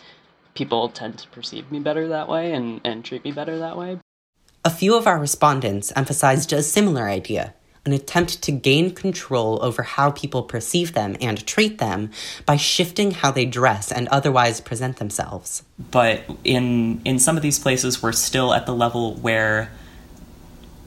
people 0.53 0.89
tend 0.89 1.17
to 1.19 1.27
perceive 1.29 1.71
me 1.71 1.79
better 1.79 2.07
that 2.09 2.29
way 2.29 2.53
and, 2.53 2.81
and 2.83 3.03
treat 3.03 3.23
me 3.23 3.31
better 3.31 3.57
that 3.59 3.77
way. 3.77 3.99
A 4.65 4.69
few 4.71 4.97
of 4.97 5.05
our 5.05 5.19
respondents 5.19 5.93
emphasized 5.95 6.51
a 6.51 6.63
similar 6.63 7.07
idea 7.07 7.53
an 7.85 7.93
attempt 7.93 8.41
to 8.41 8.51
gain 8.51 8.89
control 8.95 9.63
over 9.63 9.83
how 9.83 10.09
people 10.09 10.41
perceive 10.41 10.93
them 10.93 11.15
and 11.21 11.45
treat 11.45 11.77
them 11.77 12.09
by 12.43 12.55
shifting 12.55 13.11
how 13.11 13.29
they 13.29 13.45
dress 13.45 13.91
and 13.91 14.07
otherwise 14.07 14.59
present 14.59 14.97
themselves. 14.97 15.61
But 15.91 16.23
in 16.43 16.99
in 17.05 17.19
some 17.19 17.37
of 17.37 17.43
these 17.43 17.59
places 17.59 18.01
we're 18.01 18.11
still 18.11 18.55
at 18.55 18.65
the 18.65 18.73
level 18.73 19.13
where 19.17 19.71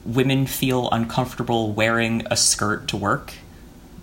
women 0.05 0.45
feel 0.45 0.89
uncomfortable 0.91 1.71
wearing 1.71 2.27
a 2.29 2.35
skirt 2.35 2.89
to 2.89 2.97
work 2.97 3.33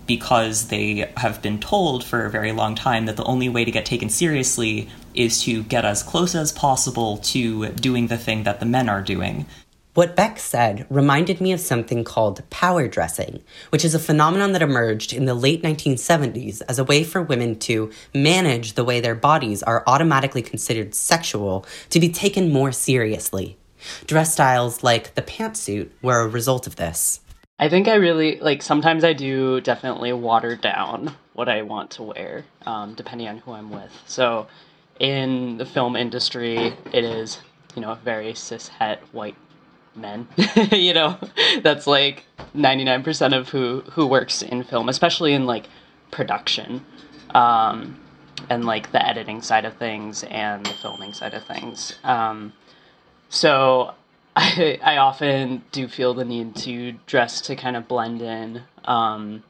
because 0.07 0.69
they 0.69 1.11
have 1.17 1.39
been 1.43 1.59
told 1.59 2.03
for 2.03 2.25
a 2.25 2.31
very 2.31 2.51
long 2.51 2.73
time 2.73 3.05
that 3.05 3.17
the 3.17 3.25
only 3.25 3.49
way 3.49 3.63
to 3.63 3.71
get 3.71 3.85
taken 3.85 4.09
seriously 4.09 4.89
is 5.13 5.43
to 5.43 5.61
get 5.63 5.85
as 5.85 6.01
close 6.01 6.33
as 6.33 6.51
possible 6.51 7.17
to 7.17 7.67
doing 7.73 8.07
the 8.07 8.17
thing 8.17 8.43
that 8.43 8.59
the 8.59 8.65
men 8.65 8.89
are 8.89 9.01
doing. 9.01 9.45
What 9.97 10.15
Beck 10.15 10.37
said 10.37 10.85
reminded 10.91 11.41
me 11.41 11.51
of 11.53 11.59
something 11.59 12.03
called 12.03 12.47
power 12.51 12.87
dressing, 12.87 13.41
which 13.71 13.83
is 13.83 13.95
a 13.95 13.99
phenomenon 13.99 14.51
that 14.51 14.61
emerged 14.61 15.11
in 15.11 15.25
the 15.25 15.33
late 15.33 15.63
1970s 15.63 16.61
as 16.69 16.77
a 16.77 16.83
way 16.83 17.03
for 17.03 17.19
women 17.19 17.57
to 17.61 17.89
manage 18.13 18.73
the 18.73 18.83
way 18.83 18.99
their 18.99 19.15
bodies 19.15 19.63
are 19.63 19.83
automatically 19.87 20.43
considered 20.43 20.93
sexual 20.93 21.65
to 21.89 21.99
be 21.99 22.09
taken 22.09 22.53
more 22.53 22.71
seriously. 22.71 23.57
Dress 24.05 24.33
styles 24.33 24.83
like 24.83 25.15
the 25.15 25.23
pantsuit 25.23 25.89
were 26.03 26.19
a 26.19 26.27
result 26.27 26.67
of 26.67 26.75
this. 26.75 27.21
I 27.57 27.67
think 27.67 27.87
I 27.87 27.95
really 27.95 28.39
like 28.39 28.61
sometimes 28.61 29.03
I 29.03 29.13
do 29.13 29.61
definitely 29.61 30.13
water 30.13 30.55
down 30.55 31.15
what 31.33 31.49
I 31.49 31.63
want 31.63 31.89
to 31.93 32.03
wear, 32.03 32.45
um, 32.67 32.93
depending 32.93 33.27
on 33.29 33.39
who 33.39 33.51
I'm 33.53 33.71
with. 33.71 33.99
So, 34.05 34.45
in 34.99 35.57
the 35.57 35.65
film 35.65 35.95
industry, 35.95 36.75
it 36.93 37.03
is 37.03 37.39
you 37.75 37.81
know 37.81 37.93
a 37.93 37.95
very 37.95 38.35
cis 38.35 38.67
het 38.67 39.01
white 39.11 39.35
men. 39.97 40.27
you 40.71 40.93
know, 40.93 41.17
that's 41.61 41.87
like 41.87 42.25
99% 42.55 43.37
of 43.37 43.49
who 43.49 43.81
who 43.91 44.07
works 44.07 44.41
in 44.41 44.63
film, 44.63 44.89
especially 44.89 45.33
in 45.33 45.45
like 45.45 45.67
production. 46.11 46.85
Um, 47.33 47.99
and 48.49 48.65
like 48.65 48.91
the 48.91 49.05
editing 49.05 49.41
side 49.41 49.65
of 49.65 49.75
things 49.77 50.23
and 50.23 50.65
the 50.65 50.73
filming 50.73 51.13
side 51.13 51.33
of 51.33 51.45
things. 51.45 51.95
Um, 52.03 52.53
so 53.29 53.93
I, 54.35 54.79
I 54.83 54.97
often 54.97 55.63
do 55.71 55.87
feel 55.87 56.13
the 56.13 56.25
need 56.25 56.55
to 56.57 56.93
dress 57.05 57.41
to 57.41 57.55
kind 57.55 57.75
of 57.75 57.87
blend 57.87 58.21
in 58.21 58.61
um, 58.85 59.43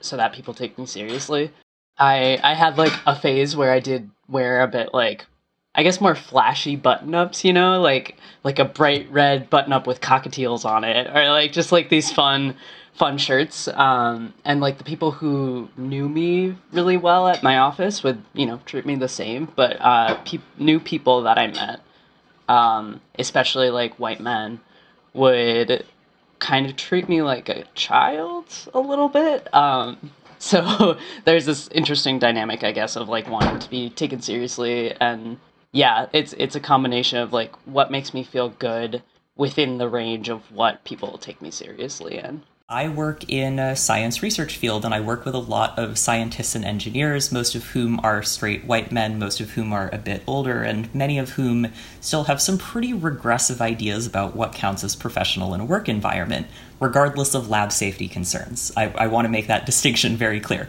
so 0.00 0.16
that 0.16 0.32
people 0.32 0.54
take 0.54 0.78
me 0.78 0.86
seriously. 0.86 1.50
I 1.98 2.38
I 2.42 2.54
had 2.54 2.78
like 2.78 2.92
a 3.06 3.14
phase 3.14 3.56
where 3.56 3.72
I 3.72 3.80
did 3.80 4.10
wear 4.28 4.62
a 4.62 4.68
bit 4.68 4.90
like 4.92 5.26
I 5.76 5.82
guess 5.82 6.00
more 6.00 6.14
flashy 6.14 6.74
button 6.74 7.14
ups, 7.14 7.44
you 7.44 7.52
know, 7.52 7.80
like 7.80 8.16
like 8.42 8.58
a 8.58 8.64
bright 8.64 9.10
red 9.12 9.50
button 9.50 9.72
up 9.74 9.86
with 9.86 10.00
cockatiels 10.00 10.64
on 10.64 10.84
it, 10.84 11.06
or 11.14 11.28
like 11.28 11.52
just 11.52 11.70
like 11.70 11.90
these 11.90 12.10
fun 12.10 12.56
fun 12.94 13.18
shirts. 13.18 13.68
Um, 13.68 14.32
and 14.44 14.60
like 14.60 14.78
the 14.78 14.84
people 14.84 15.10
who 15.12 15.68
knew 15.76 16.08
me 16.08 16.56
really 16.72 16.96
well 16.96 17.28
at 17.28 17.42
my 17.42 17.58
office 17.58 18.02
would 18.02 18.22
you 18.32 18.46
know 18.46 18.60
treat 18.64 18.86
me 18.86 18.96
the 18.96 19.08
same, 19.08 19.52
but 19.54 19.76
uh, 19.80 20.16
pe- 20.24 20.38
new 20.58 20.80
people 20.80 21.22
that 21.22 21.38
I 21.38 21.48
met, 21.48 21.80
um, 22.48 23.02
especially 23.18 23.68
like 23.68 23.98
white 23.98 24.20
men, 24.20 24.60
would 25.12 25.84
kind 26.38 26.66
of 26.66 26.76
treat 26.76 27.06
me 27.08 27.20
like 27.20 27.50
a 27.50 27.64
child 27.74 28.46
a 28.72 28.80
little 28.80 29.08
bit. 29.08 29.52
Um, 29.54 30.10
so 30.38 30.98
there's 31.26 31.44
this 31.44 31.68
interesting 31.68 32.18
dynamic, 32.18 32.64
I 32.64 32.72
guess, 32.72 32.96
of 32.96 33.10
like 33.10 33.28
wanting 33.28 33.58
to 33.58 33.68
be 33.68 33.90
taken 33.90 34.22
seriously 34.22 34.94
and 35.00 35.38
yeah, 35.76 36.06
it's 36.14 36.32
it's 36.38 36.56
a 36.56 36.60
combination 36.60 37.18
of 37.18 37.34
like 37.34 37.54
what 37.66 37.90
makes 37.90 38.14
me 38.14 38.24
feel 38.24 38.48
good 38.48 39.02
within 39.36 39.76
the 39.76 39.88
range 39.88 40.30
of 40.30 40.50
what 40.50 40.82
people 40.84 41.18
take 41.18 41.42
me 41.42 41.50
seriously 41.50 42.16
in. 42.16 42.42
I 42.68 42.88
work 42.88 43.28
in 43.30 43.60
a 43.60 43.76
science 43.76 44.24
research 44.24 44.56
field 44.56 44.84
and 44.84 44.92
I 44.92 45.00
work 45.00 45.24
with 45.24 45.34
a 45.34 45.38
lot 45.38 45.78
of 45.78 45.98
scientists 45.98 46.56
and 46.56 46.64
engineers, 46.64 47.30
most 47.30 47.54
of 47.54 47.64
whom 47.66 48.00
are 48.02 48.24
straight 48.24 48.64
white 48.64 48.90
men, 48.90 49.20
most 49.20 49.38
of 49.38 49.50
whom 49.50 49.72
are 49.72 49.88
a 49.92 49.98
bit 49.98 50.24
older, 50.26 50.64
and 50.64 50.92
many 50.92 51.18
of 51.18 51.30
whom 51.30 51.68
still 52.00 52.24
have 52.24 52.40
some 52.40 52.58
pretty 52.58 52.92
regressive 52.92 53.60
ideas 53.60 54.04
about 54.04 54.34
what 54.34 54.52
counts 54.52 54.82
as 54.82 54.96
professional 54.96 55.54
in 55.54 55.60
a 55.60 55.64
work 55.64 55.88
environment, 55.88 56.48
regardless 56.80 57.34
of 57.34 57.48
lab 57.48 57.70
safety 57.70 58.08
concerns. 58.08 58.72
I, 58.76 58.88
I 58.96 59.06
want 59.06 59.26
to 59.26 59.30
make 59.30 59.46
that 59.46 59.64
distinction 59.66 60.16
very 60.16 60.40
clear. 60.40 60.68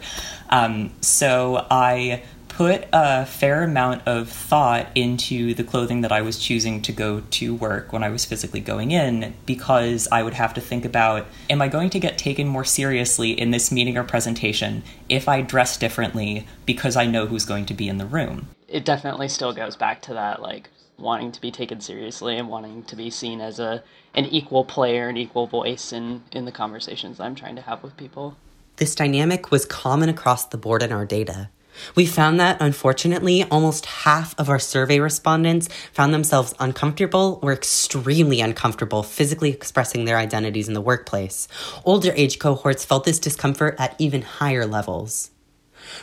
Um, 0.50 0.92
so 1.02 1.66
I 1.72 2.22
put 2.58 2.88
a 2.92 3.24
fair 3.24 3.62
amount 3.62 4.02
of 4.08 4.28
thought 4.28 4.88
into 4.96 5.54
the 5.54 5.64
clothing 5.64 6.02
that 6.02 6.12
I 6.12 6.22
was 6.22 6.40
choosing 6.40 6.82
to 6.82 6.92
go 6.92 7.20
to 7.20 7.54
work 7.54 7.94
when 7.94 8.02
I 8.04 8.10
was 8.10 8.26
physically 8.26 8.62
going 8.62 8.90
in 8.90 9.36
because 9.46 10.08
I 10.12 10.24
would 10.24 10.34
have 10.34 10.56
to 10.56 10.62
think 10.62 10.84
about 10.84 11.28
am 11.52 11.62
I 11.62 11.68
going 11.68 11.92
to 11.92 12.00
get 12.00 12.18
taken 12.18 12.48
more 12.48 12.64
seriously 12.64 13.40
in 13.40 13.52
this 13.52 13.72
meeting 13.72 13.96
or 13.96 14.04
presentation 14.04 14.82
if 15.08 15.30
I 15.30 15.44
dress 15.44 15.78
differently 15.78 16.48
because 16.66 16.96
I 16.96 17.06
know 17.06 17.28
who's 17.28 17.46
going 17.46 17.68
to 17.68 17.76
be 17.76 17.88
in 17.88 18.00
the 18.00 18.08
room? 18.08 18.48
It 18.68 18.86
definitely 18.86 19.28
still 19.28 19.54
goes 19.54 19.76
back 19.76 20.02
to 20.04 20.16
that 20.16 20.42
like 20.42 20.72
wanting 20.98 21.32
to 21.34 21.42
be 21.42 21.52
taken 21.52 21.80
seriously 21.80 22.38
and 22.38 22.50
wanting 22.50 22.82
to 22.86 22.96
be 22.96 23.12
seen 23.12 23.40
as 23.40 23.60
a 23.60 23.84
an 24.16 24.26
equal 24.26 24.66
player, 24.66 25.10
an 25.10 25.18
equal 25.18 25.46
voice 25.46 25.94
in 25.94 26.24
in 26.32 26.46
the 26.46 26.52
conversations 26.52 27.20
I'm 27.20 27.36
trying 27.36 27.58
to 27.58 27.62
have 27.62 27.84
with 27.84 27.96
people. 27.98 28.36
This 28.78 28.96
dynamic 28.96 29.52
was 29.52 29.64
common 29.64 30.10
across 30.10 30.46
the 30.46 30.58
board 30.58 30.82
in 30.82 30.92
our 30.92 31.06
data. 31.06 31.50
We 31.96 32.06
found 32.06 32.40
that, 32.40 32.58
unfortunately, 32.60 33.44
almost 33.46 33.86
half 33.86 34.34
of 34.40 34.50
our 34.50 34.60
survey 34.60 35.00
respondents 35.00 35.70
found 35.94 36.14
themselves 36.14 36.54
uncomfortable 36.60 37.40
or 37.42 37.54
extremely 37.54 38.42
uncomfortable 38.42 39.04
physically 39.04 39.50
expressing 39.50 40.06
their 40.06 40.18
identities 40.18 40.68
in 40.68 40.74
the 40.74 40.82
workplace. 40.82 41.48
Older 41.86 42.14
age 42.16 42.40
cohorts 42.40 42.86
felt 42.86 43.04
this 43.04 43.20
discomfort 43.20 43.76
at 43.80 43.96
even 44.00 44.22
higher 44.22 44.66
levels. 44.66 45.32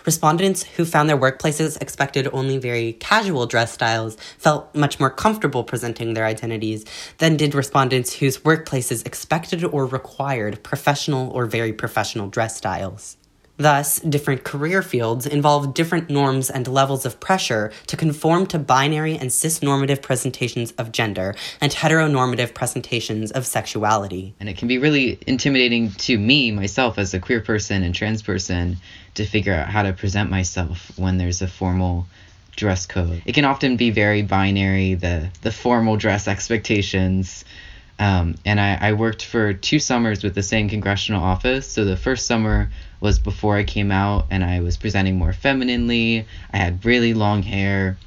Respondents 0.07 0.63
who 0.63 0.85
found 0.85 1.09
their 1.09 1.19
workplaces 1.19 1.81
expected 1.81 2.29
only 2.33 2.59
very 2.59 2.95
casual 2.95 3.47
dress 3.47 3.73
styles 3.73 4.17
felt 4.39 4.75
much 4.75 4.99
more 4.99 5.11
comfortable 5.11 5.65
presenting 5.65 6.15
their 6.15 6.27
identities 6.27 6.85
than 7.19 7.37
did 7.37 7.55
respondents 7.55 8.15
whose 8.15 8.39
workplaces 8.39 9.07
expected 9.07 9.65
or 9.65 9.87
required 9.87 10.63
professional 10.63 11.31
or 11.31 11.47
very 11.47 11.73
professional 11.73 12.29
dress 12.29 12.57
styles. 12.57 13.17
Thus, 13.57 14.01
different 14.01 14.43
career 14.43 14.83
fields 14.83 15.27
involve 15.27 15.75
different 15.75 16.11
norms 16.11 16.51
and 16.51 16.67
levels 16.67 17.07
of 17.07 17.21
pressure 17.21 17.71
to 17.87 17.97
conform 17.97 18.47
to 18.47 18.59
binary 18.59 19.17
and 19.17 19.31
cisnormative 19.31 20.03
presentations 20.03 20.73
of 20.73 20.91
gender 20.91 21.37
and 21.61 21.71
heteronormative 21.71 22.53
presentations 22.53 23.31
of 23.31 23.47
sexuality. 23.47 24.35
And 24.41 24.49
it 24.49 24.57
can 24.57 24.67
be 24.67 24.79
really 24.79 25.21
intimidating 25.27 25.93
to 25.93 26.19
me, 26.19 26.51
myself, 26.51 26.99
as 26.99 27.15
a 27.15 27.21
queer 27.21 27.41
person 27.41 27.85
and 27.85 27.95
trans 27.95 28.23
person, 28.23 28.79
to 29.15 29.25
figure 29.25 29.55
out 29.55 29.69
how 29.69 29.85
to 29.85 29.93
present 29.93 30.31
myself 30.31 30.91
when 30.99 31.19
there's 31.19 31.41
a 31.41 31.47
formal 31.47 32.07
dress 32.57 32.87
code. 32.87 33.23
It 33.25 33.35
can 33.35 33.45
often 33.45 33.77
be 33.77 33.91
very 33.91 34.23
binary, 34.23 34.95
the, 34.95 35.29
the 35.43 35.53
formal 35.53 35.97
dress 35.97 36.27
expectations. 36.27 37.45
Um, 38.01 38.35
and 38.45 38.59
I, 38.61 38.79
I 38.81 38.93
worked 38.95 39.25
for 39.25 39.53
two 39.53 39.79
summers 39.79 40.25
with 40.25 40.35
the 40.35 40.43
same 40.43 40.69
congressional 40.69 41.23
office. 41.23 41.71
So 41.71 41.85
the 41.85 41.97
first 41.97 42.27
summer 42.27 42.71
was 43.05 43.19
before 43.19 43.57
I 43.57 43.65
came 43.65 43.93
out 43.93 44.27
and 44.31 44.43
I 44.43 44.61
was 44.61 44.79
presenting 44.79 45.19
more 45.19 45.35
femininely. 45.35 46.27
I 46.51 46.57
had 46.57 46.85
really 46.87 47.13
long 47.13 47.43
hair. 47.43 47.99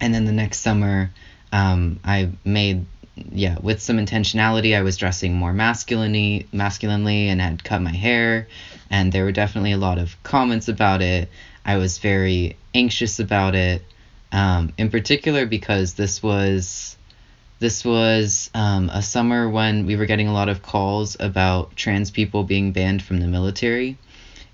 And 0.00 0.12
then 0.12 0.24
the 0.24 0.32
next 0.32 0.58
summer, 0.58 1.12
um, 1.52 2.00
I 2.04 2.30
made, 2.44 2.84
yeah, 3.14 3.58
with 3.62 3.80
some 3.80 3.96
intentionality, 3.96 4.76
I 4.76 4.82
was 4.82 4.96
dressing 4.96 5.34
more 5.34 5.52
masculinely, 5.52 6.48
masculinely 6.52 7.28
and 7.28 7.40
had 7.40 7.62
cut 7.62 7.80
my 7.80 7.92
hair. 7.92 8.48
And 8.90 9.12
there 9.12 9.22
were 9.22 9.32
definitely 9.32 9.72
a 9.72 9.78
lot 9.78 9.98
of 9.98 10.20
comments 10.24 10.66
about 10.66 11.00
it. 11.00 11.28
I 11.64 11.76
was 11.76 11.98
very 11.98 12.56
anxious 12.74 13.20
about 13.20 13.54
it, 13.54 13.82
um, 14.32 14.72
in 14.76 14.90
particular 14.90 15.46
because 15.46 15.94
this 15.94 16.22
was 16.22 16.96
this 17.60 17.84
was 17.84 18.50
um, 18.54 18.88
a 18.88 19.02
summer 19.02 19.48
when 19.48 19.84
we 19.84 19.96
were 19.96 20.06
getting 20.06 20.28
a 20.28 20.32
lot 20.32 20.48
of 20.48 20.62
calls 20.62 21.16
about 21.18 21.74
trans 21.74 22.10
people 22.10 22.44
being 22.44 22.70
banned 22.72 23.02
from 23.02 23.18
the 23.18 23.26
military. 23.26 23.96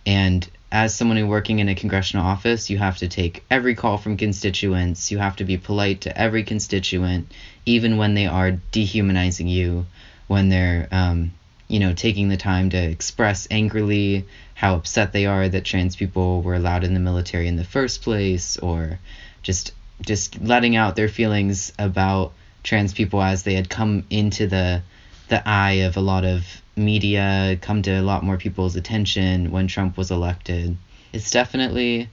And 0.07 0.49
as 0.71 0.95
someone 0.95 1.29
working 1.29 1.61
in 1.61 1.69
a 1.69 1.75
congressional 1.75 2.27
office, 2.27 2.69
you 2.69 2.79
have 2.79 2.99
to 2.99 3.09
take 3.09 3.45
every 3.51 3.75
call 3.75 3.97
from 3.97 4.17
constituents. 4.17 5.11
You 5.11 5.19
have 5.19 5.37
to 5.37 5.45
be 5.45 5.57
polite 5.57 6.03
to 6.03 6.19
every 6.19 6.43
constituent, 6.43 7.31
even 7.65 7.97
when 7.97 8.15
they 8.15 8.27
are 8.27 8.51
dehumanizing 8.73 9.47
you, 9.49 9.87
when 10.27 10.49
they're, 10.49 10.89
um, 10.91 11.33
you 11.69 11.79
know, 11.79 11.93
taking 11.93 12.29
the 12.29 12.37
time 12.37 12.71
to 12.71 12.77
express 12.77 13.47
angrily 13.51 14.25
how 14.55 14.75
upset 14.75 15.13
they 15.13 15.27
are 15.27 15.49
that 15.49 15.65
trans 15.65 15.97
people 15.97 16.43
were 16.43 16.55
allowed 16.55 16.85
in 16.85 16.95
the 16.95 17.01
military 17.01 17.47
in 17.47 17.57
the 17.57 17.65
first 17.65 18.03
place, 18.03 18.57
or 18.59 18.99
just 19.43 19.73
just 20.03 20.41
letting 20.41 20.75
out 20.75 20.97
their 20.97 21.09
feelings 21.09 21.73
about 21.79 22.33
trans 22.65 22.93
people 22.93 23.23
as 23.23 23.45
they 23.45 23.55
had 23.55 23.69
come 23.69 24.05
into 24.11 24.47
the 24.47 24.83
the 25.29 25.49
eye 25.49 25.85
of 25.87 25.97
a 25.97 26.01
lot 26.01 26.25
of 26.25 26.45
media, 26.77 27.59
come 27.61 27.83
to 27.83 27.93
a 27.93 28.03
lot 28.03 28.25
more 28.25 28.37
people's 28.37 28.77
attention 28.77 29.51
when 29.51 29.69
Trump 29.69 29.97
was 29.97 30.11
elected. 30.11 30.77
It's 31.13 31.31
definitely 31.31 32.09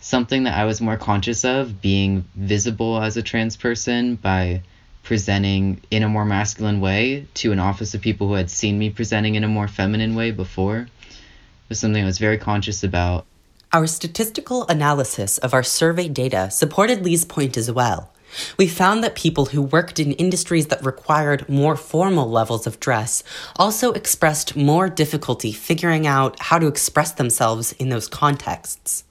something 0.00 0.44
that 0.44 0.56
I 0.56 0.64
was 0.64 0.80
more 0.80 0.96
conscious 0.96 1.44
of 1.44 1.80
being 1.80 2.24
visible 2.34 3.02
as 3.02 3.16
a 3.16 3.22
trans 3.22 3.56
person 3.56 4.16
by 4.16 4.62
presenting 5.02 5.80
in 5.90 6.02
a 6.02 6.08
more 6.08 6.24
masculine 6.24 6.80
way 6.80 7.26
to 7.34 7.50
an 7.50 7.58
office 7.58 7.94
of 7.94 8.00
people 8.00 8.28
who 8.28 8.34
had 8.34 8.50
seen 8.50 8.78
me 8.78 8.90
presenting 8.90 9.34
in 9.34 9.44
a 9.44 9.48
more 9.48 9.66
feminine 9.66 10.14
way 10.14 10.30
before. 10.30 10.80
It 10.80 11.68
was 11.68 11.80
something 11.80 12.02
I 12.02 12.06
was 12.06 12.18
very 12.18 12.38
conscious 12.38 12.84
about. 12.84 13.26
Our 13.72 13.86
statistical 13.86 14.66
analysis 14.68 15.38
of 15.38 15.52
our 15.52 15.62
survey 15.62 16.08
data 16.08 16.50
supported 16.50 17.04
Lee's 17.04 17.24
point 17.24 17.56
as 17.56 17.70
well. 17.70 18.12
We 18.56 18.68
found 18.68 19.02
that 19.02 19.14
people 19.14 19.46
who 19.46 19.62
worked 19.62 19.98
in 19.98 20.12
industries 20.12 20.66
that 20.66 20.84
required 20.84 21.48
more 21.48 21.76
formal 21.76 22.28
levels 22.30 22.66
of 22.66 22.80
dress 22.80 23.22
also 23.56 23.92
expressed 23.92 24.56
more 24.56 24.88
difficulty 24.88 25.52
figuring 25.52 26.06
out 26.06 26.40
how 26.40 26.58
to 26.58 26.66
express 26.66 27.12
themselves 27.12 27.72
in 27.72 27.88
those 27.88 28.08
contexts. 28.08 29.04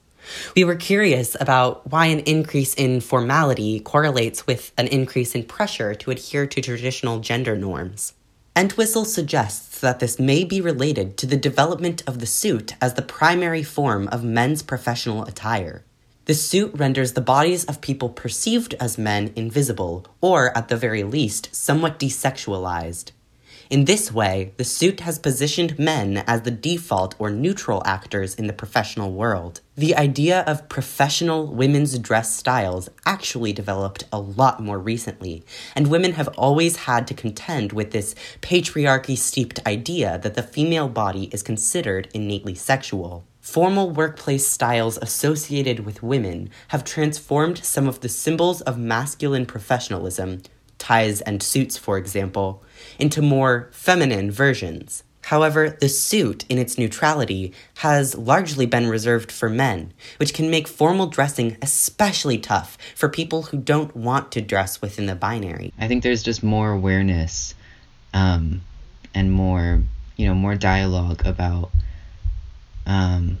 We 0.54 0.64
were 0.64 0.76
curious 0.76 1.36
about 1.40 1.90
why 1.90 2.06
an 2.06 2.20
increase 2.20 2.74
in 2.74 3.00
formality 3.00 3.80
correlates 3.80 4.46
with 4.46 4.72
an 4.76 4.86
increase 4.88 5.34
in 5.34 5.44
pressure 5.44 5.94
to 5.94 6.10
adhere 6.10 6.46
to 6.46 6.60
traditional 6.60 7.20
gender 7.20 7.56
norms. 7.56 8.12
Entwistle 8.54 9.04
suggests 9.04 9.80
that 9.80 10.00
this 10.00 10.18
may 10.18 10.44
be 10.44 10.60
related 10.60 11.16
to 11.18 11.26
the 11.26 11.36
development 11.36 12.02
of 12.06 12.18
the 12.18 12.26
suit 12.26 12.74
as 12.80 12.94
the 12.94 13.02
primary 13.02 13.62
form 13.62 14.08
of 14.08 14.24
men's 14.24 14.62
professional 14.62 15.24
attire. 15.24 15.84
The 16.28 16.34
suit 16.34 16.72
renders 16.74 17.14
the 17.14 17.22
bodies 17.22 17.64
of 17.64 17.80
people 17.80 18.10
perceived 18.10 18.74
as 18.74 18.98
men 18.98 19.32
invisible, 19.34 20.04
or 20.20 20.54
at 20.54 20.68
the 20.68 20.76
very 20.76 21.02
least, 21.02 21.48
somewhat 21.56 21.98
desexualized. 21.98 23.12
In 23.70 23.86
this 23.86 24.12
way, 24.12 24.52
the 24.58 24.64
suit 24.64 25.00
has 25.00 25.18
positioned 25.18 25.78
men 25.78 26.18
as 26.26 26.42
the 26.42 26.50
default 26.50 27.14
or 27.18 27.30
neutral 27.30 27.82
actors 27.86 28.34
in 28.34 28.46
the 28.46 28.52
professional 28.52 29.10
world. 29.10 29.62
The 29.74 29.96
idea 29.96 30.40
of 30.42 30.68
professional 30.68 31.46
women's 31.46 31.98
dress 31.98 32.36
styles 32.36 32.90
actually 33.06 33.54
developed 33.54 34.04
a 34.12 34.20
lot 34.20 34.62
more 34.62 34.78
recently, 34.78 35.44
and 35.74 35.86
women 35.86 36.12
have 36.12 36.28
always 36.36 36.84
had 36.84 37.06
to 37.06 37.14
contend 37.14 37.72
with 37.72 37.92
this 37.92 38.14
patriarchy 38.42 39.16
steeped 39.16 39.66
idea 39.66 40.18
that 40.18 40.34
the 40.34 40.42
female 40.42 40.90
body 40.90 41.30
is 41.32 41.42
considered 41.42 42.08
innately 42.12 42.54
sexual. 42.54 43.24
Formal 43.48 43.88
workplace 43.88 44.46
styles 44.46 44.98
associated 44.98 45.80
with 45.80 46.02
women 46.02 46.50
have 46.68 46.84
transformed 46.84 47.64
some 47.64 47.88
of 47.88 48.00
the 48.00 48.08
symbols 48.10 48.60
of 48.60 48.76
masculine 48.76 49.46
professionalism, 49.46 50.42
ties 50.76 51.22
and 51.22 51.42
suits, 51.42 51.78
for 51.78 51.96
example, 51.96 52.62
into 52.98 53.22
more 53.22 53.70
feminine 53.72 54.30
versions. 54.30 55.02
However, 55.22 55.70
the 55.80 55.88
suit, 55.88 56.44
in 56.50 56.58
its 56.58 56.76
neutrality, 56.76 57.54
has 57.76 58.14
largely 58.14 58.66
been 58.66 58.86
reserved 58.86 59.32
for 59.32 59.48
men, 59.48 59.94
which 60.18 60.34
can 60.34 60.50
make 60.50 60.68
formal 60.68 61.06
dressing 61.06 61.56
especially 61.62 62.36
tough 62.36 62.76
for 62.94 63.08
people 63.08 63.44
who 63.44 63.56
don't 63.56 63.96
want 63.96 64.30
to 64.32 64.42
dress 64.42 64.82
within 64.82 65.06
the 65.06 65.14
binary. 65.14 65.72
I 65.78 65.88
think 65.88 66.02
there's 66.02 66.22
just 66.22 66.42
more 66.42 66.70
awareness 66.70 67.54
um, 68.12 68.60
and 69.14 69.32
more, 69.32 69.82
you 70.18 70.26
know, 70.26 70.34
more 70.34 70.54
dialogue 70.54 71.22
about 71.24 71.70
um, 72.88 73.38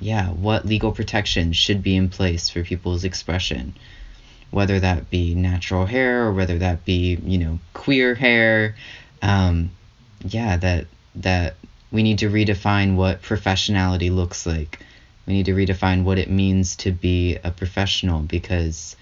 yeah, 0.00 0.28
what 0.28 0.66
legal 0.66 0.92
protections 0.92 1.56
should 1.56 1.82
be 1.82 1.96
in 1.96 2.10
place 2.10 2.50
for 2.50 2.62
people's 2.62 3.04
expression, 3.04 3.74
whether 4.50 4.78
that 4.78 5.10
be 5.10 5.34
natural 5.34 5.86
hair 5.86 6.26
or 6.26 6.32
whether 6.32 6.58
that 6.58 6.84
be, 6.84 7.18
you 7.24 7.38
know, 7.38 7.58
queer 7.72 8.14
hair. 8.14 8.76
Um, 9.22 9.70
yeah, 10.24 10.58
that 10.58 10.86
that 11.16 11.56
we 11.90 12.02
need 12.02 12.18
to 12.18 12.30
redefine 12.30 12.96
what 12.96 13.22
professionality 13.22 14.14
looks 14.14 14.46
like. 14.46 14.80
We 15.26 15.32
need 15.32 15.46
to 15.46 15.54
redefine 15.54 16.04
what 16.04 16.18
it 16.18 16.28
means 16.28 16.76
to 16.76 16.92
be 16.92 17.36
a 17.42 17.50
professional 17.50 18.20
because 18.20 18.96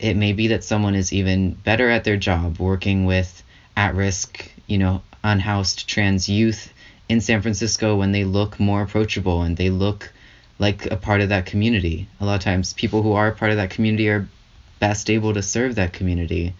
it 0.00 0.16
may 0.16 0.32
be 0.32 0.48
that 0.48 0.64
someone 0.64 0.96
is 0.96 1.12
even 1.12 1.52
better 1.52 1.88
at 1.88 2.02
their 2.02 2.16
job 2.16 2.58
working 2.58 3.04
with 3.04 3.44
at 3.76 3.94
risk, 3.94 4.50
you 4.66 4.78
know, 4.78 5.02
unhoused 5.22 5.86
trans 5.86 6.28
youth 6.28 6.72
in 7.12 7.20
San 7.20 7.42
Francisco 7.42 7.94
when 7.94 8.12
they 8.12 8.24
look 8.24 8.58
more 8.58 8.82
approachable 8.82 9.42
and 9.42 9.56
they 9.56 9.68
look 9.68 10.10
like 10.58 10.86
a 10.86 10.96
part 10.96 11.20
of 11.20 11.28
that 11.28 11.44
community. 11.44 12.08
A 12.20 12.24
lot 12.24 12.36
of 12.36 12.40
times, 12.40 12.72
people 12.72 13.02
who 13.02 13.12
are 13.12 13.30
part 13.32 13.50
of 13.50 13.58
that 13.58 13.70
community 13.70 14.08
are 14.08 14.26
best 14.80 15.10
able 15.10 15.34
to 15.34 15.42
serve 15.42 15.74
that 15.74 15.92
community. 15.92 16.54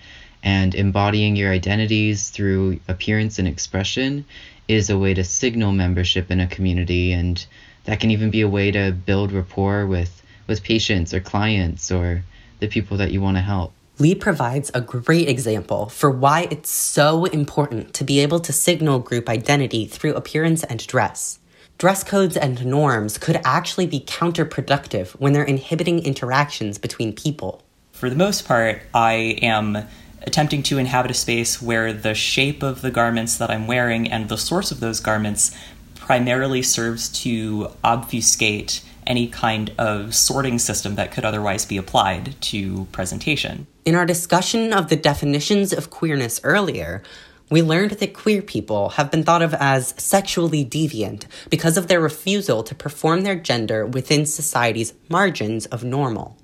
And 0.44 0.74
embodying 0.74 1.36
your 1.36 1.52
identities 1.52 2.28
through 2.28 2.80
appearance 2.86 3.38
and 3.38 3.48
expression 3.48 4.26
is 4.68 4.90
a 4.90 4.98
way 4.98 5.14
to 5.14 5.24
signal 5.24 5.72
membership 5.72 6.30
in 6.30 6.40
a 6.40 6.46
community. 6.46 7.12
And 7.12 7.44
that 7.84 8.00
can 8.00 8.10
even 8.10 8.30
be 8.30 8.42
a 8.42 8.48
way 8.48 8.70
to 8.72 8.92
build 8.92 9.32
rapport 9.32 9.86
with, 9.86 10.22
with 10.46 10.62
patients 10.62 11.14
or 11.14 11.20
clients 11.20 11.90
or 11.90 12.24
the 12.60 12.68
people 12.68 12.98
that 12.98 13.10
you 13.10 13.20
want 13.22 13.38
to 13.38 13.42
help. 13.42 13.72
Lee 13.98 14.14
provides 14.14 14.70
a 14.72 14.80
great 14.80 15.28
example 15.28 15.88
for 15.88 16.10
why 16.10 16.48
it's 16.50 16.70
so 16.70 17.26
important 17.26 17.92
to 17.94 18.04
be 18.04 18.20
able 18.20 18.40
to 18.40 18.52
signal 18.52 18.98
group 18.98 19.28
identity 19.28 19.86
through 19.86 20.14
appearance 20.14 20.64
and 20.64 20.84
dress. 20.86 21.38
Dress 21.76 22.02
codes 22.02 22.36
and 22.36 22.64
norms 22.64 23.18
could 23.18 23.40
actually 23.44 23.86
be 23.86 24.00
counterproductive 24.00 25.10
when 25.12 25.32
they're 25.32 25.44
inhibiting 25.44 26.04
interactions 26.04 26.78
between 26.78 27.12
people. 27.12 27.62
For 27.92 28.08
the 28.08 28.16
most 28.16 28.46
part, 28.46 28.82
I 28.94 29.38
am 29.42 29.86
attempting 30.22 30.62
to 30.64 30.78
inhabit 30.78 31.10
a 31.10 31.14
space 31.14 31.60
where 31.60 31.92
the 31.92 32.14
shape 32.14 32.62
of 32.62 32.80
the 32.80 32.90
garments 32.90 33.36
that 33.38 33.50
I'm 33.50 33.66
wearing 33.66 34.10
and 34.10 34.28
the 34.28 34.38
source 34.38 34.70
of 34.70 34.80
those 34.80 35.00
garments 35.00 35.54
primarily 35.96 36.62
serves 36.62 37.08
to 37.22 37.70
obfuscate 37.84 38.82
any 39.06 39.26
kind 39.28 39.72
of 39.78 40.14
sorting 40.14 40.58
system 40.58 40.94
that 40.96 41.12
could 41.12 41.24
otherwise 41.24 41.64
be 41.64 41.76
applied 41.76 42.40
to 42.40 42.86
presentation. 42.92 43.66
In 43.84 43.94
our 43.94 44.06
discussion 44.06 44.72
of 44.72 44.88
the 44.88 44.96
definitions 44.96 45.72
of 45.72 45.90
queerness 45.90 46.40
earlier, 46.44 47.02
we 47.50 47.60
learned 47.60 47.92
that 47.92 48.14
queer 48.14 48.40
people 48.40 48.90
have 48.90 49.10
been 49.10 49.24
thought 49.24 49.42
of 49.42 49.52
as 49.54 49.92
sexually 49.98 50.64
deviant 50.64 51.26
because 51.50 51.76
of 51.76 51.86
their 51.86 52.00
refusal 52.00 52.62
to 52.62 52.74
perform 52.74 53.22
their 53.22 53.36
gender 53.36 53.84
within 53.84 54.24
society's 54.24 54.94
margins 55.10 55.66
of 55.66 55.84
normal. 55.84 56.38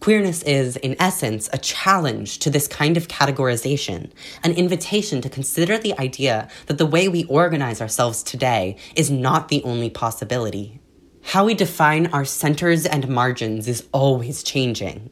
Queerness 0.00 0.42
is, 0.42 0.76
in 0.76 0.96
essence, 0.98 1.48
a 1.52 1.58
challenge 1.58 2.38
to 2.38 2.50
this 2.50 2.68
kind 2.68 2.96
of 2.96 3.08
categorization, 3.08 4.10
an 4.42 4.52
invitation 4.52 5.20
to 5.22 5.30
consider 5.30 5.78
the 5.78 5.98
idea 5.98 6.48
that 6.66 6.78
the 6.78 6.86
way 6.86 7.08
we 7.08 7.24
organize 7.24 7.80
ourselves 7.80 8.22
today 8.22 8.76
is 8.96 9.10
not 9.10 9.48
the 9.48 9.62
only 9.64 9.88
possibility. 9.88 10.80
How 11.26 11.46
we 11.46 11.54
define 11.54 12.06
our 12.08 12.24
centers 12.24 12.86
and 12.86 13.08
margins 13.08 13.66
is 13.66 13.88
always 13.92 14.44
changing. 14.44 15.10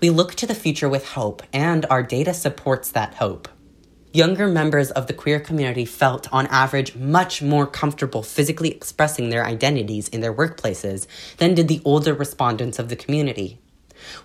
We 0.00 0.10
look 0.10 0.34
to 0.36 0.46
the 0.46 0.54
future 0.54 0.88
with 0.88 1.10
hope, 1.10 1.42
and 1.52 1.86
our 1.86 2.02
data 2.02 2.34
supports 2.34 2.90
that 2.90 3.14
hope. 3.14 3.46
Younger 4.12 4.48
members 4.48 4.90
of 4.90 5.06
the 5.06 5.12
queer 5.12 5.38
community 5.38 5.84
felt, 5.84 6.26
on 6.32 6.48
average, 6.48 6.96
much 6.96 7.40
more 7.40 7.66
comfortable 7.66 8.24
physically 8.24 8.70
expressing 8.70 9.28
their 9.28 9.46
identities 9.46 10.08
in 10.08 10.22
their 10.22 10.34
workplaces 10.34 11.06
than 11.36 11.54
did 11.54 11.68
the 11.68 11.82
older 11.84 12.14
respondents 12.14 12.80
of 12.80 12.88
the 12.88 12.96
community. 12.96 13.60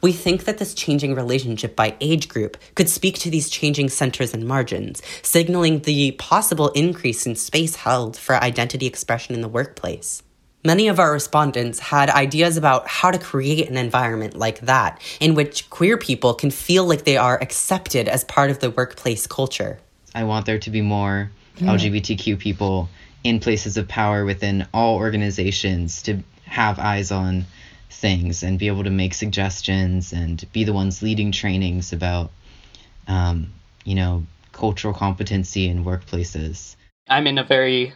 We 0.01 0.13
think 0.13 0.45
that 0.45 0.57
this 0.57 0.73
changing 0.73 1.13
relationship 1.13 1.75
by 1.75 1.95
age 2.01 2.27
group 2.27 2.57
could 2.73 2.89
speak 2.89 3.19
to 3.19 3.29
these 3.29 3.49
changing 3.49 3.89
centers 3.89 4.33
and 4.33 4.47
margins, 4.47 5.03
signaling 5.21 5.81
the 5.81 6.13
possible 6.13 6.69
increase 6.69 7.27
in 7.27 7.35
space 7.35 7.75
held 7.75 8.17
for 8.17 8.35
identity 8.35 8.87
expression 8.87 9.35
in 9.35 9.41
the 9.41 9.49
workplace. 9.49 10.23
Many 10.65 10.87
of 10.87 10.99
our 10.99 11.11
respondents 11.11 11.77
had 11.77 12.09
ideas 12.09 12.57
about 12.57 12.87
how 12.87 13.11
to 13.11 13.19
create 13.19 13.69
an 13.69 13.77
environment 13.77 14.35
like 14.35 14.61
that, 14.61 14.99
in 15.19 15.35
which 15.35 15.69
queer 15.69 15.95
people 15.95 16.33
can 16.33 16.49
feel 16.49 16.85
like 16.85 17.03
they 17.03 17.17
are 17.17 17.39
accepted 17.39 18.07
as 18.07 18.23
part 18.23 18.49
of 18.49 18.57
the 18.61 18.71
workplace 18.71 19.27
culture. 19.27 19.77
I 20.15 20.23
want 20.23 20.47
there 20.47 20.57
to 20.57 20.69
be 20.71 20.81
more 20.81 21.29
LGBTQ 21.57 22.39
people 22.39 22.89
in 23.23 23.39
places 23.39 23.77
of 23.77 23.87
power 23.87 24.25
within 24.25 24.67
all 24.73 24.95
organizations 24.95 26.01
to 26.01 26.23
have 26.45 26.79
eyes 26.79 27.11
on 27.11 27.45
things 27.91 28.41
and 28.41 28.57
be 28.57 28.65
able 28.65 28.85
to 28.85 28.89
make 28.89 29.13
suggestions 29.13 30.13
and 30.13 30.51
be 30.51 30.63
the 30.63 30.73
ones 30.73 31.03
leading 31.03 31.31
trainings 31.31 31.93
about, 31.93 32.31
um, 33.07 33.53
you 33.83 33.93
know, 33.93 34.23
cultural 34.51 34.95
competency 34.95 35.67
in 35.67 35.85
workplaces. 35.85 36.75
I'm 37.07 37.27
in 37.27 37.37
a 37.37 37.43
very 37.43 37.93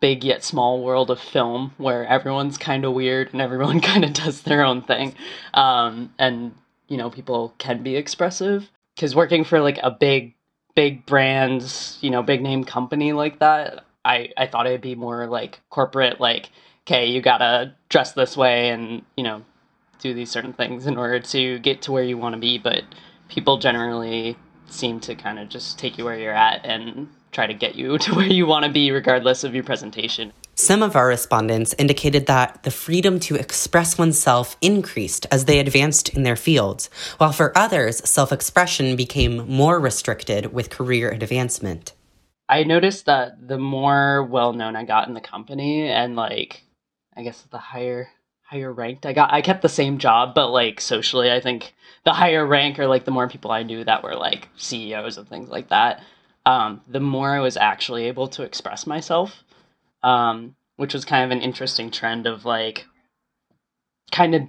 big 0.00 0.24
yet 0.24 0.44
small 0.44 0.82
world 0.82 1.10
of 1.10 1.20
film 1.20 1.72
where 1.78 2.06
everyone's 2.06 2.58
kind 2.58 2.84
of 2.84 2.92
weird 2.92 3.32
and 3.32 3.40
everyone 3.40 3.80
kind 3.92 4.04
of 4.04 4.12
does 4.12 4.42
their 4.42 4.64
own 4.64 4.82
thing. 4.82 5.14
Um, 5.54 6.12
and, 6.18 6.54
you 6.88 6.96
know, 6.96 7.10
people 7.10 7.54
can 7.58 7.82
be 7.82 7.96
expressive. 7.96 8.70
Because 8.94 9.14
working 9.14 9.44
for 9.44 9.60
like 9.60 9.78
a 9.82 9.90
big, 9.90 10.34
big 10.74 11.04
brands, 11.04 11.98
you 12.00 12.10
know, 12.10 12.22
big 12.22 12.42
name 12.42 12.64
company 12.64 13.12
like 13.12 13.40
that, 13.40 13.84
I, 14.04 14.30
I 14.36 14.46
thought 14.46 14.66
it'd 14.66 14.80
be 14.80 14.94
more 14.94 15.26
like 15.26 15.60
corporate, 15.68 16.20
like, 16.20 16.50
okay, 16.86 17.06
you 17.06 17.20
gotta 17.20 17.74
dress 17.88 18.12
this 18.12 18.36
way 18.36 18.70
and, 18.70 19.02
you 19.16 19.24
know, 19.24 19.42
do 19.98 20.14
these 20.14 20.30
certain 20.30 20.52
things 20.52 20.86
in 20.86 20.96
order 20.96 21.20
to 21.20 21.58
get 21.58 21.82
to 21.82 21.92
where 21.92 22.04
you 22.04 22.16
want 22.16 22.34
to 22.34 22.40
be. 22.40 22.58
But 22.58 22.84
people 23.28 23.58
generally 23.58 24.36
seem 24.68 25.00
to 25.00 25.14
kind 25.14 25.38
of 25.38 25.48
just 25.48 25.78
take 25.78 25.98
you 25.98 26.04
where 26.04 26.18
you're 26.18 26.32
at 26.32 26.64
and 26.64 27.08
try 27.36 27.46
to 27.46 27.54
get 27.54 27.76
you 27.76 27.98
to 28.04 28.14
where 28.14 28.26
you 28.26 28.46
want 28.46 28.64
to 28.64 28.72
be, 28.72 28.90
regardless 28.90 29.44
of 29.44 29.54
your 29.54 29.62
presentation. 29.62 30.32
Some 30.54 30.82
of 30.82 30.96
our 30.96 31.06
respondents 31.06 31.74
indicated 31.78 32.26
that 32.26 32.62
the 32.62 32.70
freedom 32.70 33.20
to 33.20 33.36
express 33.36 33.98
oneself 33.98 34.56
increased 34.62 35.26
as 35.30 35.44
they 35.44 35.58
advanced 35.60 36.08
in 36.08 36.22
their 36.22 36.34
fields, 36.34 36.88
while 37.18 37.32
for 37.32 37.56
others, 37.56 37.98
self 38.08 38.32
expression 38.32 38.96
became 38.96 39.48
more 39.48 39.78
restricted 39.78 40.52
with 40.52 40.70
career 40.70 41.10
advancement. 41.10 41.92
I 42.48 42.62
noticed 42.62 43.06
that 43.06 43.46
the 43.46 43.58
more 43.58 44.22
well 44.22 44.52
known 44.52 44.76
I 44.76 44.84
got 44.84 45.08
in 45.08 45.14
the 45.14 45.20
company 45.20 45.88
and 45.88 46.16
like 46.16 46.62
I 47.16 47.22
guess 47.22 47.42
the 47.50 47.58
higher 47.58 48.08
higher 48.42 48.72
ranked 48.72 49.04
I 49.04 49.12
got 49.12 49.32
I 49.32 49.42
kept 49.42 49.62
the 49.62 49.68
same 49.68 49.98
job 49.98 50.32
but 50.32 50.50
like 50.50 50.80
socially 50.80 51.32
I 51.32 51.40
think 51.40 51.74
the 52.04 52.12
higher 52.12 52.46
rank 52.46 52.78
or 52.78 52.86
like 52.86 53.04
the 53.04 53.10
more 53.10 53.28
people 53.28 53.50
I 53.50 53.64
knew 53.64 53.82
that 53.82 54.04
were 54.04 54.14
like 54.14 54.48
CEOs 54.56 55.18
and 55.18 55.28
things 55.28 55.48
like 55.48 55.70
that 55.70 56.02
um, 56.46 56.82
the 56.88 57.00
more 57.00 57.30
I 57.36 57.40
was 57.40 57.58
actually 57.58 58.06
able 58.06 58.28
to 58.28 58.44
express 58.44 58.86
myself 58.86 59.44
um, 60.02 60.56
which 60.76 60.94
was 60.94 61.04
kind 61.04 61.24
of 61.24 61.36
an 61.36 61.42
interesting 61.42 61.90
trend 61.90 62.26
of 62.26 62.44
like 62.46 62.86
kind 64.12 64.34
of 64.34 64.42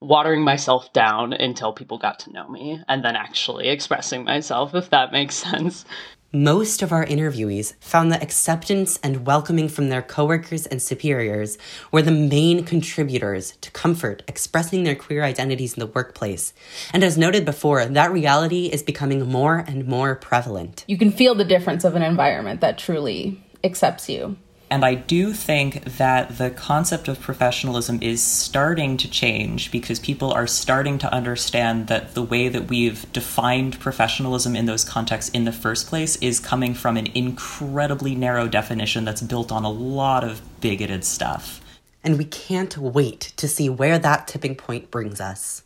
watering 0.00 0.42
myself 0.42 0.92
down 0.92 1.32
until 1.32 1.72
people 1.72 1.98
got 1.98 2.20
to 2.20 2.32
know 2.32 2.48
me 2.48 2.80
and 2.88 3.04
then 3.04 3.16
actually 3.16 3.68
expressing 3.68 4.24
myself 4.24 4.74
if 4.74 4.90
that 4.90 5.12
makes 5.12 5.34
sense 5.50 5.84
Most 6.34 6.82
of 6.82 6.90
our 6.90 7.06
interviewees 7.06 7.74
found 7.78 8.10
that 8.10 8.20
acceptance 8.20 8.98
and 9.04 9.24
welcoming 9.24 9.68
from 9.68 9.88
their 9.88 10.02
coworkers 10.02 10.66
and 10.66 10.82
superiors 10.82 11.56
were 11.92 12.02
the 12.02 12.10
main 12.10 12.64
contributors 12.64 13.52
to 13.60 13.70
comfort 13.70 14.24
expressing 14.26 14.82
their 14.82 14.96
queer 14.96 15.22
identities 15.22 15.74
in 15.74 15.78
the 15.78 15.86
workplace. 15.86 16.52
And 16.92 17.04
as 17.04 17.16
noted 17.16 17.44
before, 17.44 17.86
that 17.86 18.10
reality 18.10 18.66
is 18.66 18.82
becoming 18.82 19.30
more 19.30 19.58
and 19.58 19.86
more 19.86 20.16
prevalent. 20.16 20.84
You 20.88 20.98
can 20.98 21.12
feel 21.12 21.36
the 21.36 21.44
difference 21.44 21.84
of 21.84 21.94
an 21.94 22.02
environment 22.02 22.60
that 22.62 22.78
truly 22.78 23.40
accepts 23.62 24.08
you. 24.08 24.36
And 24.74 24.84
I 24.84 24.96
do 24.96 25.32
think 25.32 25.84
that 25.84 26.36
the 26.36 26.50
concept 26.50 27.06
of 27.06 27.20
professionalism 27.20 28.00
is 28.02 28.20
starting 28.20 28.96
to 28.96 29.08
change 29.08 29.70
because 29.70 30.00
people 30.00 30.32
are 30.32 30.48
starting 30.48 30.98
to 30.98 31.14
understand 31.14 31.86
that 31.86 32.14
the 32.14 32.24
way 32.24 32.48
that 32.48 32.66
we've 32.66 33.06
defined 33.12 33.78
professionalism 33.78 34.56
in 34.56 34.66
those 34.66 34.82
contexts 34.82 35.30
in 35.30 35.44
the 35.44 35.52
first 35.52 35.86
place 35.86 36.16
is 36.16 36.40
coming 36.40 36.74
from 36.74 36.96
an 36.96 37.06
incredibly 37.14 38.16
narrow 38.16 38.48
definition 38.48 39.04
that's 39.04 39.22
built 39.22 39.52
on 39.52 39.62
a 39.62 39.70
lot 39.70 40.24
of 40.24 40.42
bigoted 40.60 41.04
stuff. 41.04 41.60
And 42.02 42.18
we 42.18 42.24
can't 42.24 42.76
wait 42.76 43.32
to 43.36 43.46
see 43.46 43.68
where 43.68 44.00
that 44.00 44.26
tipping 44.26 44.56
point 44.56 44.90
brings 44.90 45.20
us. 45.20 45.62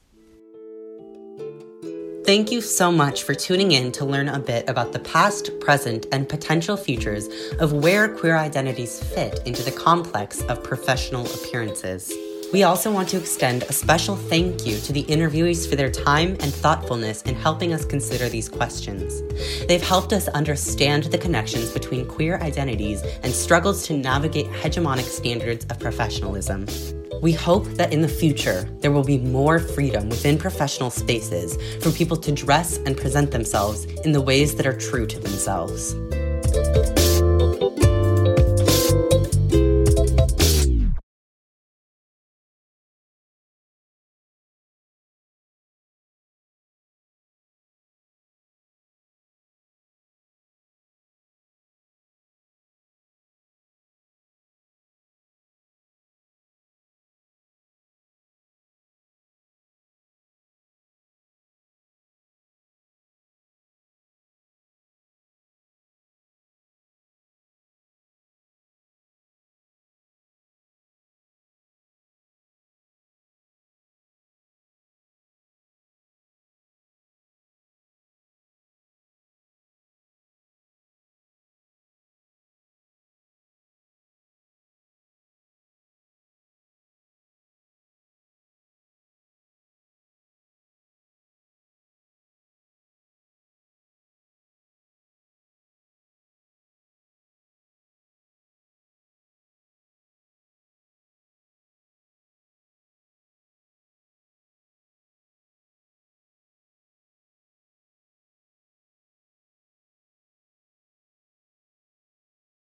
Thank 2.28 2.52
you 2.52 2.60
so 2.60 2.92
much 2.92 3.22
for 3.22 3.32
tuning 3.32 3.72
in 3.72 3.90
to 3.92 4.04
learn 4.04 4.28
a 4.28 4.38
bit 4.38 4.68
about 4.68 4.92
the 4.92 4.98
past, 4.98 5.48
present, 5.60 6.04
and 6.12 6.28
potential 6.28 6.76
futures 6.76 7.26
of 7.58 7.72
where 7.72 8.06
queer 8.06 8.36
identities 8.36 9.02
fit 9.02 9.40
into 9.46 9.62
the 9.62 9.70
complex 9.70 10.42
of 10.42 10.62
professional 10.62 11.24
appearances. 11.24 12.12
We 12.52 12.64
also 12.64 12.92
want 12.92 13.08
to 13.08 13.16
extend 13.16 13.62
a 13.62 13.72
special 13.72 14.14
thank 14.14 14.66
you 14.66 14.78
to 14.78 14.92
the 14.92 15.04
interviewees 15.04 15.66
for 15.66 15.76
their 15.76 15.90
time 15.90 16.36
and 16.40 16.52
thoughtfulness 16.52 17.22
in 17.22 17.34
helping 17.34 17.72
us 17.72 17.86
consider 17.86 18.28
these 18.28 18.50
questions. 18.50 19.22
They've 19.66 19.80
helped 19.80 20.12
us 20.12 20.28
understand 20.28 21.04
the 21.04 21.16
connections 21.16 21.70
between 21.70 22.06
queer 22.06 22.36
identities 22.40 23.00
and 23.22 23.32
struggles 23.32 23.86
to 23.86 23.96
navigate 23.96 24.48
hegemonic 24.48 25.04
standards 25.04 25.64
of 25.70 25.78
professionalism. 25.78 26.66
We 27.20 27.32
hope 27.32 27.64
that 27.74 27.92
in 27.92 28.00
the 28.00 28.08
future, 28.08 28.68
there 28.80 28.92
will 28.92 29.04
be 29.04 29.18
more 29.18 29.58
freedom 29.58 30.08
within 30.08 30.38
professional 30.38 30.90
spaces 30.90 31.58
for 31.82 31.90
people 31.90 32.16
to 32.18 32.32
dress 32.32 32.78
and 32.78 32.96
present 32.96 33.30
themselves 33.30 33.86
in 34.04 34.12
the 34.12 34.20
ways 34.20 34.54
that 34.54 34.66
are 34.66 34.76
true 34.76 35.06
to 35.06 35.18
themselves. 35.18 35.94